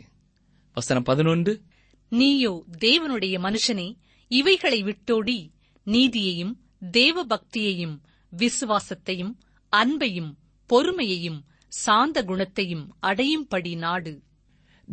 வசனம் 0.74 1.04
பதினொன்று. 1.04 1.62
நீயோ 2.10 2.64
தேவனுடைய 2.80 3.36
மனுஷனே 3.40 3.98
இவைகளை 4.28 4.82
விட்டோடி 4.82 5.52
நீதியையும் 5.86 6.54
தேவ 6.92 7.26
பக்தியையும் 7.26 8.00
விசுவாசத்தையும் 8.38 9.34
அன்பையும் 9.72 10.36
பொறுமையையும் 10.70 11.42
சாந்த 11.68 12.24
குணத்தையும் 12.24 12.96
அடையும்படி 13.02 13.78
நாடு. 13.78 14.22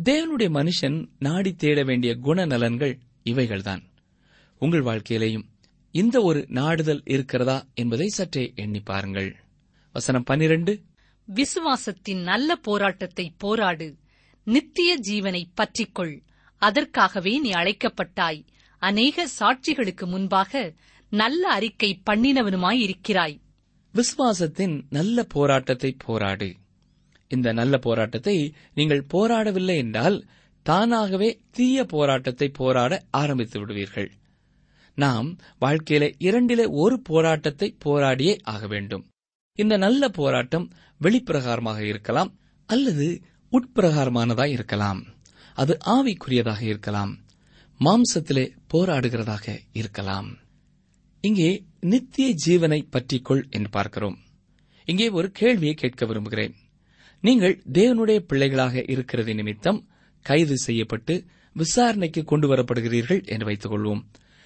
தேவனுடைய 0.03 0.49
மனுஷன் 0.49 1.09
நாடி 1.19 1.55
தேட 1.55 1.83
வேண்டிய 1.83 2.17
குணநலன்கள் 2.23 2.97
இவைகள்தான். 3.23 3.81
உங்கள் 4.59 4.83
வாழ்க்கையிலேயும் 4.83 5.43
இந்த 5.91 6.21
ஒரு 6.21 6.45
நாடுதல் 6.49 7.01
இருக்கிறதா 7.05 7.65
என்பதை 7.73 8.07
சற்றே 8.07 8.51
எண்ணி 8.55 8.79
பாருங்கள். 8.79 9.35
வசனம் 9.93 10.23
பன்னிரண்டு. 10.23 10.81
விசுவாசத்தின் 11.35 12.21
நல்ல 12.21 12.55
போராட்டத்தை 12.55 13.33
போராடு. 13.37 13.97
நித்திய 14.43 14.99
ஜீவனை 14.99 15.43
பற்றிக்கொள். 15.53 16.21
அதற்காகவே 16.57 17.39
நீ 17.39 17.51
அழைக்கப்பட்டாய். 17.51 18.45
அநேக 18.79 19.27
சாட்சிகளுக்கு 19.39 20.05
முன்பாக 20.05 20.73
நல்ல 21.09 21.49
அறிக்கை 21.49 22.01
பண்ணினவனுமாயிருக்கிறாய். 22.09 23.39
விசுவாசத்தின் 23.93 24.81
நல்ல 24.89 25.23
போராட்டத்தை 25.23 25.95
போராடு. 26.05 26.55
இந்த 27.27 27.51
நல்ல 27.51 27.77
போராட்டத்தை 27.77 28.53
நீங்கள் 28.73 29.07
போராடவில்லை 29.13 29.77
என்றால் 29.77 30.17
தானாகவே 30.65 31.29
தீய 31.51 31.83
போராட்டத்தை 31.83 32.49
போராட 32.49 33.03
ஆரம்பித்து 33.09 33.59
விடுவீர்கள். 33.59 34.11
நாம் 34.97 35.37
வாழ்க்கையில 35.61 36.13
இரண்டிலே 36.19 36.65
ஒரு 36.69 37.01
போராட்டத்தை 37.01 37.77
போராடியே 37.85 38.37
ஆக 38.43 38.67
வேண்டும். 38.67 39.05
இந்த 39.59 39.77
நல்ல 39.77 40.09
போராட்டம் 40.09 40.71
வெளிப்பிரகாரமாக 41.01 41.79
இருக்கலாம் 41.79 42.31
அல்லது 42.65 43.07
உட்பிரகாரமானதாக 43.51 44.47
இருக்கலாம். 44.47 45.01
அது 45.53 45.77
ஆவிக்குரியதாக 45.85 46.61
இருக்கலாம். 46.61 47.13
மாம்சத்திலே 47.79 48.43
போராடுகிறதாக 48.73 49.59
இருக்கலாம். 49.73 50.37
இங்கே 51.21 51.65
நித்திய 51.79 52.35
ஜீவனை 52.45 52.79
பற்றிக்கொள் 52.91 53.49
என்று 53.49 53.69
பார்க்கிறோம். 53.69 54.17
இங்கே 54.85 55.09
ஒரு 55.09 55.31
கேள்வியை 55.31 55.73
கேட்க 55.73 56.05
விரும்புகிறேன். 56.05 56.53
நீங்கள் 57.21 57.61
தேவனுடைய 57.71 58.19
பிள்ளைகளாக 58.19 58.83
இருக்கிறது 58.87 59.35
நிமித்தம் 59.35 59.79
கைது 60.21 60.57
செய்யப்பட்டு 60.57 61.25
விசாரணைக்கு 61.53 62.23
கொண்டு 62.23 62.47
வரப்படுகிறீர்கள் 62.47 63.21
என்று 63.25 63.45
வைத்துக் 63.45 63.71
கொள்வோம் 63.71 64.03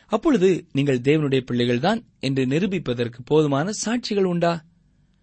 அப்பொழுது 0.08 0.68
நீங்கள் 0.72 1.00
தேவனுடைய 1.00 1.42
பிள்ளைகள்தான் 1.52 2.00
என்று 2.20 2.46
நிரூபிப்பதற்கு 2.46 3.20
போதுமான 3.26 3.70
சாட்சிகள் 3.86 4.24
உண்டா? 4.24 4.66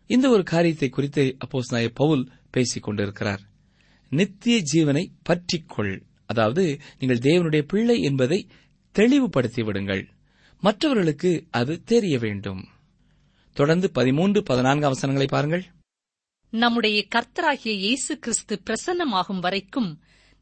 இந்த 0.07 0.29
ஒரு 0.29 0.43
காரியத்தை 0.43 0.89
குறித்து 0.89 1.37
அப்போஸ் 1.45 1.73
நாய 1.73 1.89
பவுல் 1.95 2.31
பேசிக் 2.51 2.83
கொண்டிருக்கிறார் 2.83 3.43
நித்திய 4.09 4.63
ஜீவனை 4.73 5.05
பற்றிக்கொள். 5.29 5.95
அதாவது 6.31 6.65
நீங்கள் 6.99 7.25
தேவனுடைய 7.29 7.63
பிள்ளை 7.63 7.97
என்பதை 8.01 8.39
தெளிவுபடுத்தி 8.95 9.63
விடுங்கள் 9.63 10.03
மற்றவர்களுக்கு 10.63 11.31
அது 11.51 11.75
தெரிய 11.85 12.19
வேண்டும். 12.19 12.63
தொடர்ந்து 13.57 13.87
பதிமூன்று 13.91 14.41
பதினான்கு 14.43 14.85
அவசரங்களை 14.87 15.27
பாருங்கள். 15.27 15.65
நம்முடைய 16.53 16.99
கர்த்தராகிய 17.15 17.73
இயேசு 17.79 18.13
கிறிஸ்து 18.19 18.55
பிரசன்னமாகும் 18.67 19.41
வரைக்கும் 19.41 19.91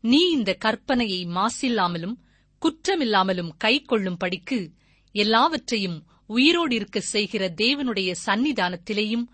நீ 0.05 0.20
இந்த 0.31 0.51
கற்பனையை 0.64 1.20
மாசில்லாமலும் 1.29 2.16
குற்றமில்லாமலும் 2.62 3.51
கை 3.59 3.74
படிக்கு 4.18 4.59
எல்லாவற்றையும் 5.14 5.98
உயிரோடு 6.27 6.74
இருக்க 6.74 6.98
செய்கிற 7.01 7.42
தேவனுடைய 7.57 8.11
சன்னிதானத்திலேயும் 8.27 9.27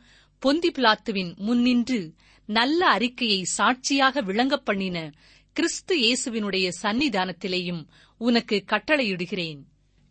பொந்தி 0.42 0.70
பிளாத்துவின் 0.70 1.32
முன்னின்று 1.38 2.00
நல்ல 2.48 2.80
அறிக்கையை 2.88 3.40
சாட்சியாக 3.56 4.22
விளங்க 4.22 4.54
பண்ணின 4.58 4.98
கிறிஸ்து 5.56 5.94
இயேசுவினுடைய 6.04 6.66
சந்நிதானத்திலேயும் 6.82 7.82
உனக்கு 8.20 8.56
கட்டளையிடுகிறேன். 8.72 9.60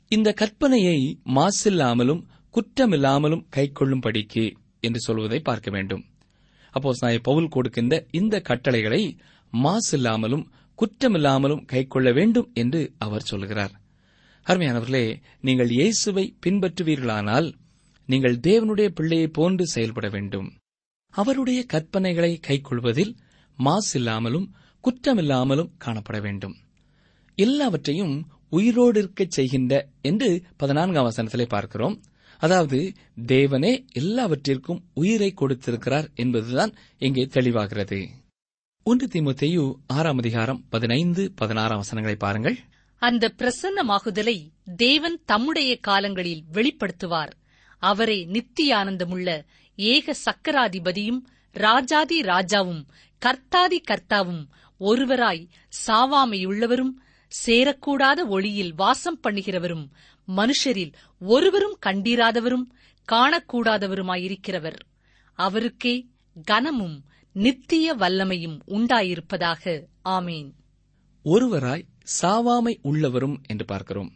இந்த 0.07 0.29
கற்பனையை 0.41 0.99
மாசில்லாமலும் 1.37 2.21
குற்றமில்லாமலும் 2.55 3.43
கைக்கொள்ளும்படிக்கு 3.55 4.45
என்று 4.79 4.99
சொல்வதை 4.99 5.39
பார்க்க 5.39 5.71
வேண்டும். 5.71 6.03
அப்போ 6.73 6.93
நாய 7.01 7.19
பவுல் 7.19 7.47
கொடுக்கின்ற 7.47 8.07
இந்த 8.11 8.41
கட்டளைகளை 8.41 9.17
மாசில்லாமலும் 9.53 10.45
குற்றமில்லாமலும் 10.79 11.65
கைக்கொள்ள 11.65 12.13
வேண்டும் 12.13 12.49
என்று 12.53 12.93
அவர் 12.97 13.27
சொல்கிறார். 13.31 13.75
அருமையானவர்களே 14.47 15.05
நீங்கள் 15.41 15.69
இயேசுவை 15.69 16.25
பின்பற்றுவீர்களானால் 16.45 17.53
நீங்கள் 18.09 18.41
தேவனுடைய 18.49 18.87
பிள்ளையைப் 18.87 19.33
போன்று 19.33 19.67
செயல்பட 19.67 20.07
வேண்டும். 20.09 20.49
அவருடைய 21.09 21.65
கற்பனைகளை 21.73 22.33
கைக்கொள்வதில் 22.47 23.15
மாசில்லாமலும் 23.57 24.49
குற்றமில்லாமலும் 24.83 25.69
காணப்பட 25.85 26.21
வேண்டும். 26.21 26.55
எல்லாவற்றையும் 27.35 28.27
உயிரோடு 28.49 28.99
இருக்கச் 28.99 29.31
செய்கின்ற 29.31 29.87
என்று 30.01 30.43
பதினான்காம் 30.57 31.11
வசனத்திலே 31.11 31.45
பார்க்கிறோம். 31.45 32.01
அதாவது 32.37 32.91
தேவனே 33.27 33.85
எல்லாவற்றிற்கும் 33.91 34.81
உயிரை 34.93 35.31
கொடுத்திருக்கிறார் 35.31 36.09
என்பதுதான் 36.15 36.73
இங்கே 36.97 37.25
தெளிவாகிறது. 37.25 38.07
ஒன்று 38.83 39.07
தீமுத்தையு 39.07 39.73
ஆறாம் 39.87 40.17
அதிகாரம் 40.17 40.63
பதினைந்து 40.69 41.31
பதினாறாம் 41.35 41.77
வசனங்களை 41.77 42.17
பாருங்கள். 42.17 42.57
அந்த 42.97 43.33
பிரசன்னமாகுதலை 43.37 44.49
தேவன் 44.75 45.21
தம்முடைய 45.25 45.77
காலங்களில் 45.77 46.43
வெளிப்படுத்துவார். 46.51 47.31
அவரே 47.79 48.27
நித்தியானந்தமுள்ள 48.27 49.45
ஏக 49.75 50.15
சக்கராதிபதியும் 50.25 51.21
ராஜாதி 51.51 52.21
ராஜாவும் 52.21 52.85
கர்த்தாதி 53.25 53.77
கர்த்தாவும் 53.91 54.45
ஒருவராய் 54.83 55.49
சாவாமையுள்ளவரும் 55.87 56.93
சேரக்கூடாத 57.45 58.27
ஒளியில் 58.27 58.73
வாசம் 58.73 59.19
பண்ணுகிறவரும் 59.23 59.85
மனுஷரில் 60.27 60.93
ஒருவரும் 61.19 61.77
கண்டிராதவரும் 61.85 62.65
காணக்கூடாதவருமாயிருக்கிறவர். 63.07 64.79
அவருக்கே 65.33 65.95
கனமும் 66.45 66.97
நித்திய 67.33 67.95
வல்லமையும் 67.95 68.57
உண்டாயிருப்பதாக. 68.67 69.63
ஆமேன். 70.09 70.49
ஒருவராய் 71.23 71.87
சாவாமை 72.21 72.73
உள்ளவரும் 72.83 73.37
என்று 73.47 73.65
பார்க்கிறோம். 73.65 74.11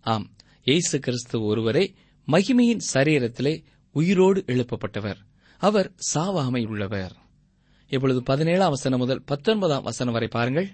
ஆம் 0.00 0.26
இயேசு 0.64 0.98
கிறிஸ்து 0.98 1.44
ஒருவரே 1.44 1.84
மகிமையின் 2.28 2.84
சரீரத்திலே 2.94 3.54
உயிரோடு 3.94 4.44
எழுப்பப்பட்டவர். 4.46 5.20
அவர் 5.60 5.88
சாவாமை 6.14 6.62
உள்ளவர் 6.66 7.14
இப்பொழுது 7.90 8.22
பதினேழாம் 8.22 8.70
வசனம் 8.70 8.98
முதல் 8.98 9.22
பத்தொன்பதாம் 9.24 9.82
வசனம் 9.82 10.12
வரை 10.12 10.28
பாருங்கள். 10.28 10.68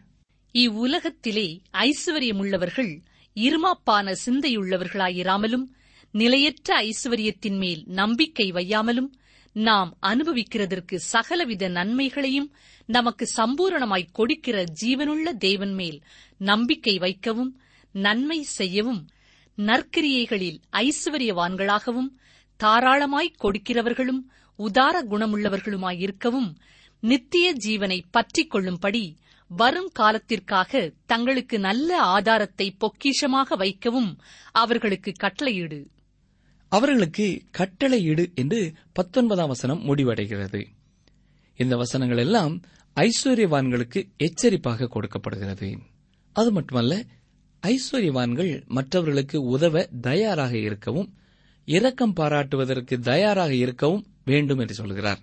இவ்வுலகத்திலே 0.54 1.60
ஐசுவரியமுள்ளவர்கள் 1.72 3.02
இருமாப்பான 3.36 4.14
சிந்தையுள்ளவர்களாயிராமலும் 4.26 5.66
நிலையற்ற 6.10 6.84
ஐஸ்வர்யத்தின் 6.84 7.58
மேல் 7.58 7.84
நம்பிக்கை 7.86 8.52
வையாமலும் 8.52 9.10
நாம் 9.52 9.96
அனுபவிக்கிறதற்கு 10.00 10.96
சகலவித 11.12 11.68
நன்மைகளையும் 11.68 12.52
நமக்கு 12.86 13.28
சம்பூரணமாய் 13.36 14.12
கொடுக்கிற 14.12 14.64
ஜீவனுள்ள 14.82 15.36
தேவன் 15.36 15.74
மேல் 15.74 16.02
நம்பிக்கை 16.36 16.98
வைக்கவும் 16.98 17.60
நன்மை 17.94 18.42
செய்யவும் 18.42 19.02
நற்கிரியைகளில் 19.58 20.60
ஐஸ்வர்யவான்களாகவும் 20.72 22.10
தாராளமாய் 22.56 23.36
கொடுக்கிறவர்களும் 23.42 24.22
உதார 24.58 25.02
குணமுள்ளவர்களுமாயிருக்கவும் 25.02 26.50
நித்திய 27.04 27.54
ஜீவனை 27.66 28.00
பற்றிக் 28.10 28.50
கொள்ளும்படி 28.50 29.16
வரும் 29.48 29.90
காலத்திற்காக 29.92 30.92
தங்களுக்கு 31.06 31.58
நல்ல 31.58 32.00
ஆதாரத்தை 32.00 32.76
பொக்கிஷமாக 32.78 33.56
வைக்கவும் 33.56 34.18
அவர்களுக்கு 34.52 35.12
கட்டளையிடு. 35.16 35.86
அவர்களுக்கு 36.68 37.42
கட்டளையிடு 37.50 38.30
என்று 38.34 38.72
பத்தொன்பதாம் 38.92 39.48
வசனம் 39.48 39.82
முடிவடைகிறது. 39.82 40.64
இந்த 41.56 41.76
வசனங்கள் 41.76 42.16
எல்லாம் 42.16 42.62
ஐஸ்வர்யவான்களுக்கு 42.96 44.08
எச்சரிப்பாக 44.18 44.86
கொடுக்கப்படுகிறது. 44.86 45.78
அது 46.32 46.52
மட்டுமல்ல 46.52 47.04
ஐஸ்வர்யவான்கள் 47.66 48.66
மற்றவர்களுக்கு 48.66 49.40
உதவ 49.40 49.88
தயாராக 50.00 50.58
இருக்கவும் 50.58 51.14
இரக்கம் 51.64 52.12
பாராட்டுவதற்கு 52.12 52.98
தயாராக 52.98 53.54
இருக்கவும் 53.54 54.06
வேண்டும் 54.24 54.58
என்று 54.58 54.74
சொல்கிறார். 54.74 55.20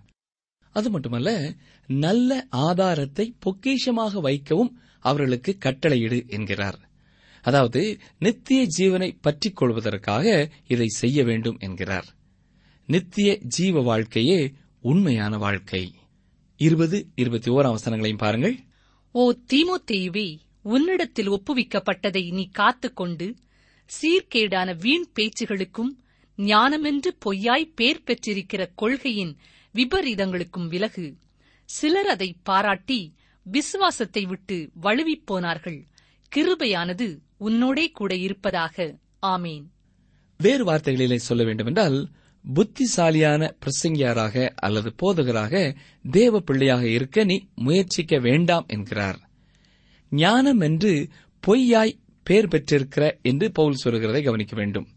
அது 0.71 0.89
மட்டுமல்ல 0.89 1.53
நல்ல 1.87 2.47
ஆதாரத்தை 2.49 3.35
பொக்கிஷமாக 3.45 4.21
வைக்கவும் 4.21 4.79
அவர்களுக்கு 4.99 5.57
கட்டளையிடு 5.57 6.23
என்கிறார். 6.27 6.79
அதாவது 7.41 7.99
நித்திய 8.19 8.67
ஜீவனை 8.77 9.17
பற்றிக் 9.21 9.55
கொள்வதற்காக 9.55 10.51
இதை 10.67 10.87
செய்ய 10.87 11.23
வேண்டும் 11.23 11.57
என்கிறார். 11.59 12.07
நித்திய 12.87 13.37
ஜீவ 13.37 13.81
வாழ்க்கையே 13.81 14.51
உண்மையான 14.81 15.37
வாழ்க்கை. 15.37 15.93
இருபது 16.57 17.07
இருபத்தி 17.15 17.51
ஓராம் 17.51 17.75
வசனங்களையும் 17.75 18.17
பாருங்கள். 18.17 18.55
ஓ 19.11 19.33
தீமோத்தேயுவே 19.53 20.37
உன்னிடத்தில் 20.63 21.29
ஒப்புவிக்கப்பட்டதை 21.29 22.33
நீ 22.33 22.49
காத்துக்கொண்டு 22.59 23.35
சீர்கேடான 23.89 24.75
வீண் 24.77 25.05
பேச்சுகளுக்கும் 25.15 25.91
ஞானமென்று 26.37 27.11
பொய்யாய் 27.25 27.71
பேர் 27.75 28.03
பெற்றிருக்கிற 28.03 28.71
கொள்கையின் 28.75 29.37
விபரீதங்களுக்கும் 29.73 30.67
விலகு. 30.67 31.17
சிலர் 31.65 32.07
அதை 32.07 32.35
பாராட்டி 32.43 33.13
விசுவாசத்தை 33.43 34.25
விட்டு 34.25 34.69
வழுவிப் 34.73 35.25
போனார்கள். 35.25 35.85
கிருபையானது 36.35 37.17
உன்னோடே 37.39 37.91
கூட 37.91 38.15
இருப்பதாக. 38.15 38.97
ஆமேன். 39.21 39.65
வேறு 40.37 40.65
வார்த்தைகளிலே 40.65 41.15
சொல்ல 41.15 41.43
வேண்டுமென்றால் 41.43 42.09
புத்திசாலியான 42.53 43.55
பிரசங்கியாராக 43.59 44.49
அல்லது 44.55 44.93
போதகராக 45.01 45.75
தேவ 46.11 46.39
பிள்ளையாக 46.39 46.87
இருக்க 46.87 47.23
நீ 47.23 47.47
முயற்சிக்க 47.55 48.19
வேண்டாம் 48.19 48.65
என்கிறார். 48.67 49.29
ஞானம் 50.09 50.59
என்று 50.59 51.07
பொய்யாய் 51.47 51.99
பெயர் 52.23 52.47
பெற்றிருக்கிற 52.47 53.21
என்று 53.21 53.51
பவுல் 53.51 53.75
சொல்கிறதை 53.83 54.23
கவனிக்க 54.23 54.55
வேண்டும். 54.55 54.87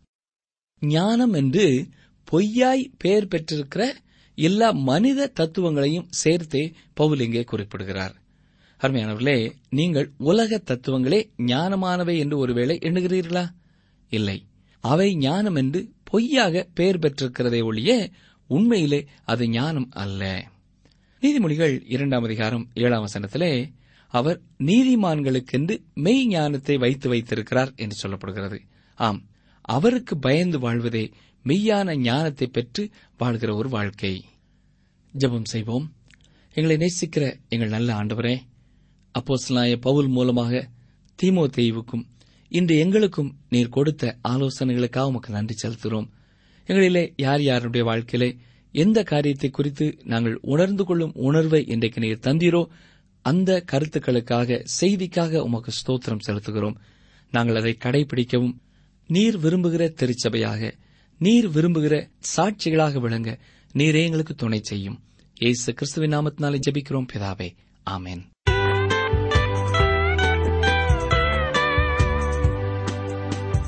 ஞானம் 0.81 1.33
என்று 1.33 1.89
பொய்யாய் 2.33 2.93
பெயர் 2.99 3.29
பெற்றிருக்கிற 3.29 3.97
எல்லா 4.35 4.71
மனித 4.71 5.27
தத்துவங்களையும் 5.27 6.07
சேர்த்தே 6.11 6.73
பவுல் 6.95 7.21
இங்கே 7.21 7.43
குறிப்பிடுகிறார். 7.43 8.23
அருமையானவர்களே 8.81 9.53
நீங்கள் 9.71 10.13
உலக 10.19 10.63
தத்துவங்களே 10.67 11.31
ஞானமானவை 11.39 12.19
என்று 12.19 12.39
ஒருவேளை 12.39 12.79
எண்ணுகிறீர்களா? 12.83 13.49
இல்லை. 14.09 14.47
அவை 14.81 15.17
ஞானம் 15.17 15.55
என்று 15.55 15.91
பொய்யாக 16.05 16.69
பெயர் 16.75 16.99
பெற்றிருக்கிறதை 16.99 17.65
ஒழிய 17.65 18.11
உண்மையிலே 18.47 19.07
அது 19.25 19.49
ஞானம் 19.49 19.89
அல்ல. 19.91 20.49
நீதிமொழிகள் 21.21 21.81
இரண்டாம் 21.87 22.25
அதிகாரம் 22.25 22.69
ஏழாம் 22.75 23.07
வசனத்திலே 23.07 23.73
அவர் 24.07 24.41
நீதிமான்களுக்கென்று 24.59 25.79
மெய் 25.95 26.27
ஞானத்தை 26.27 26.79
வைத்து 26.79 27.09
வைத்திருக்கிறார் 27.09 27.73
என்று 27.77 28.09
சொல்லப்படுகிறது. 28.09 28.59
ஆம் 28.95 29.23
அவருக்கு 29.61 30.19
பயந்து 30.19 30.59
வாழ்வதே 30.59 31.11
மெய்யான 31.49 31.95
ஞானத்தை 31.97 32.47
பெற்று 32.47 32.83
வாழ்கிற 33.19 33.55
ஒரு 33.55 33.69
வாழ்க்கை. 33.69 34.13
ஜெபம் 35.15 35.49
செய்வோம். 35.51 35.87
எங்களை 36.57 36.77
நேசிக்கிற 36.77 37.25
எங்கள் 37.49 37.69
நல்ல 37.69 37.89
ஆண்டவரே 37.95 38.37
அப்போஸ்தலனாய 39.15 39.77
பவுல் 39.77 40.09
மூலமாக 40.09 40.63
தீமோ 41.19 41.45
தெய்வுக்கும் 41.57 42.05
இன்று 42.49 42.75
எங்களுக்கும் 42.79 43.31
நீர் 43.49 43.69
கொடுத்த 43.69 44.19
ஆலோசனைகளுக்காக 44.29 45.11
உமக்கு 45.11 45.31
நன்றி 45.33 45.55
செலுத்துகிறோம். 45.55 46.09
எங்களிலே 46.69 47.13
யார் 47.17 47.43
யாருடைய 47.43 47.85
வாழ்க்கையிலே 47.85 48.31
எந்த 48.75 49.03
காரியத்தை 49.03 49.51
குறித்து 49.51 49.87
நாங்கள் 50.05 50.39
உணர்ந்து 50.43 50.85
கொள்ளும் 50.85 51.15
உணர்வை 51.15 51.61
இன்றைக்கு 51.67 52.01
நீர் 52.01 52.25
தந்தீரோ 52.27 52.63
அந்த 53.23 53.51
கருத்துக்களுக்காக 53.73 54.59
செய்திக்காக 54.81 55.43
உமக்கு 55.49 55.73
ஸ்தோத்திரம் 55.81 56.25
செலுத்துகிறோம். 56.27 56.79
நாங்கள் 57.33 57.61
அதை 57.61 57.75
கடைபிடிக்கவும் 57.85 58.57
நீர் 59.11 59.39
விரும்புகிற 59.39 59.85
திருச்சபையாக 60.01 60.73
நீர் 61.19 61.51
விரும்புகிற 61.51 62.11
சாட்சிகளாக 62.37 63.01
விளங்க 63.01 63.39
நீரே 63.75 64.03
எங்களுக்கு 64.05 64.35
துணை 64.35 64.61
செய்யும். 64.63 65.03
இயேசு 65.41 65.75
கிறிஸ்துவின் 65.75 66.13
நாமத்தினாலே 66.13 66.61
ஜபிக்கிறோம் 66.71 67.07
பிதாவே. 67.13 67.55
ஆமேன். 67.91 68.23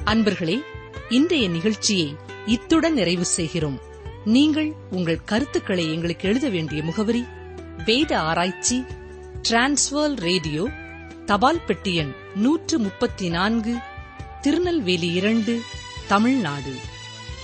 அன்பர்களே 0.05 0.61
இன்றைய 1.09 1.49
நிகழ்ச்சியை 1.49 2.17
இத்துடன் 2.47 2.95
நிறைவு 2.95 3.25
செய்கிறோம். 3.25 3.81
நீங்கள் 4.25 4.75
உங்கள் 4.91 5.25
கருத்துக்களை 5.25 5.93
எங்களுக்கு 5.93 6.29
எழுத 6.29 6.49
வேண்டிய 6.49 6.83
முகவரி 6.83 7.25
வேத 7.85 8.21
ஆராய்ச்சி 8.21 8.85
டிரான்ஸ்வர் 9.49 10.17
ரேடியோ 10.17 10.71
தபால் 11.25 11.65
பெட்டி 11.65 11.95
எண் 11.95 12.13
நூற்று 12.35 12.79
முப்பத்தி 12.79 13.29
நான்கு 13.29 13.77
திருநெல்வேலி 14.41 15.13
இரண்டு 15.13 15.61
தமிழ்நாடு. 16.09 16.95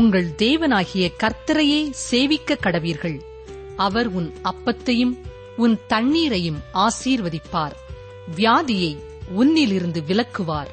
உங்கள் 0.00 0.30
தேவனாகிய 0.38 1.12
கர்த்தரையே 1.22 1.90
சேவிக்க 1.90 2.58
கடவீர்கள். 2.62 3.20
அவர் 3.76 4.06
உன் 4.06 4.32
அப்பத்தையும் 4.44 5.18
உன் 5.56 5.78
தண்ணீரையும் 5.86 6.62
ஆசீர்வதிப்பார். 6.74 7.72
வியாதியை 8.36 8.98
உன்னிலிருந்து 9.38 10.02
விலக்குவார். 10.06 10.70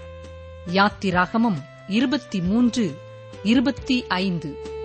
யாத்திராகமம் 0.73 1.57
இருபத்தி 1.87 2.41
மூன்று 2.41 2.97
இருபத்தி 3.43 4.05
ஐந்து. 4.07 4.76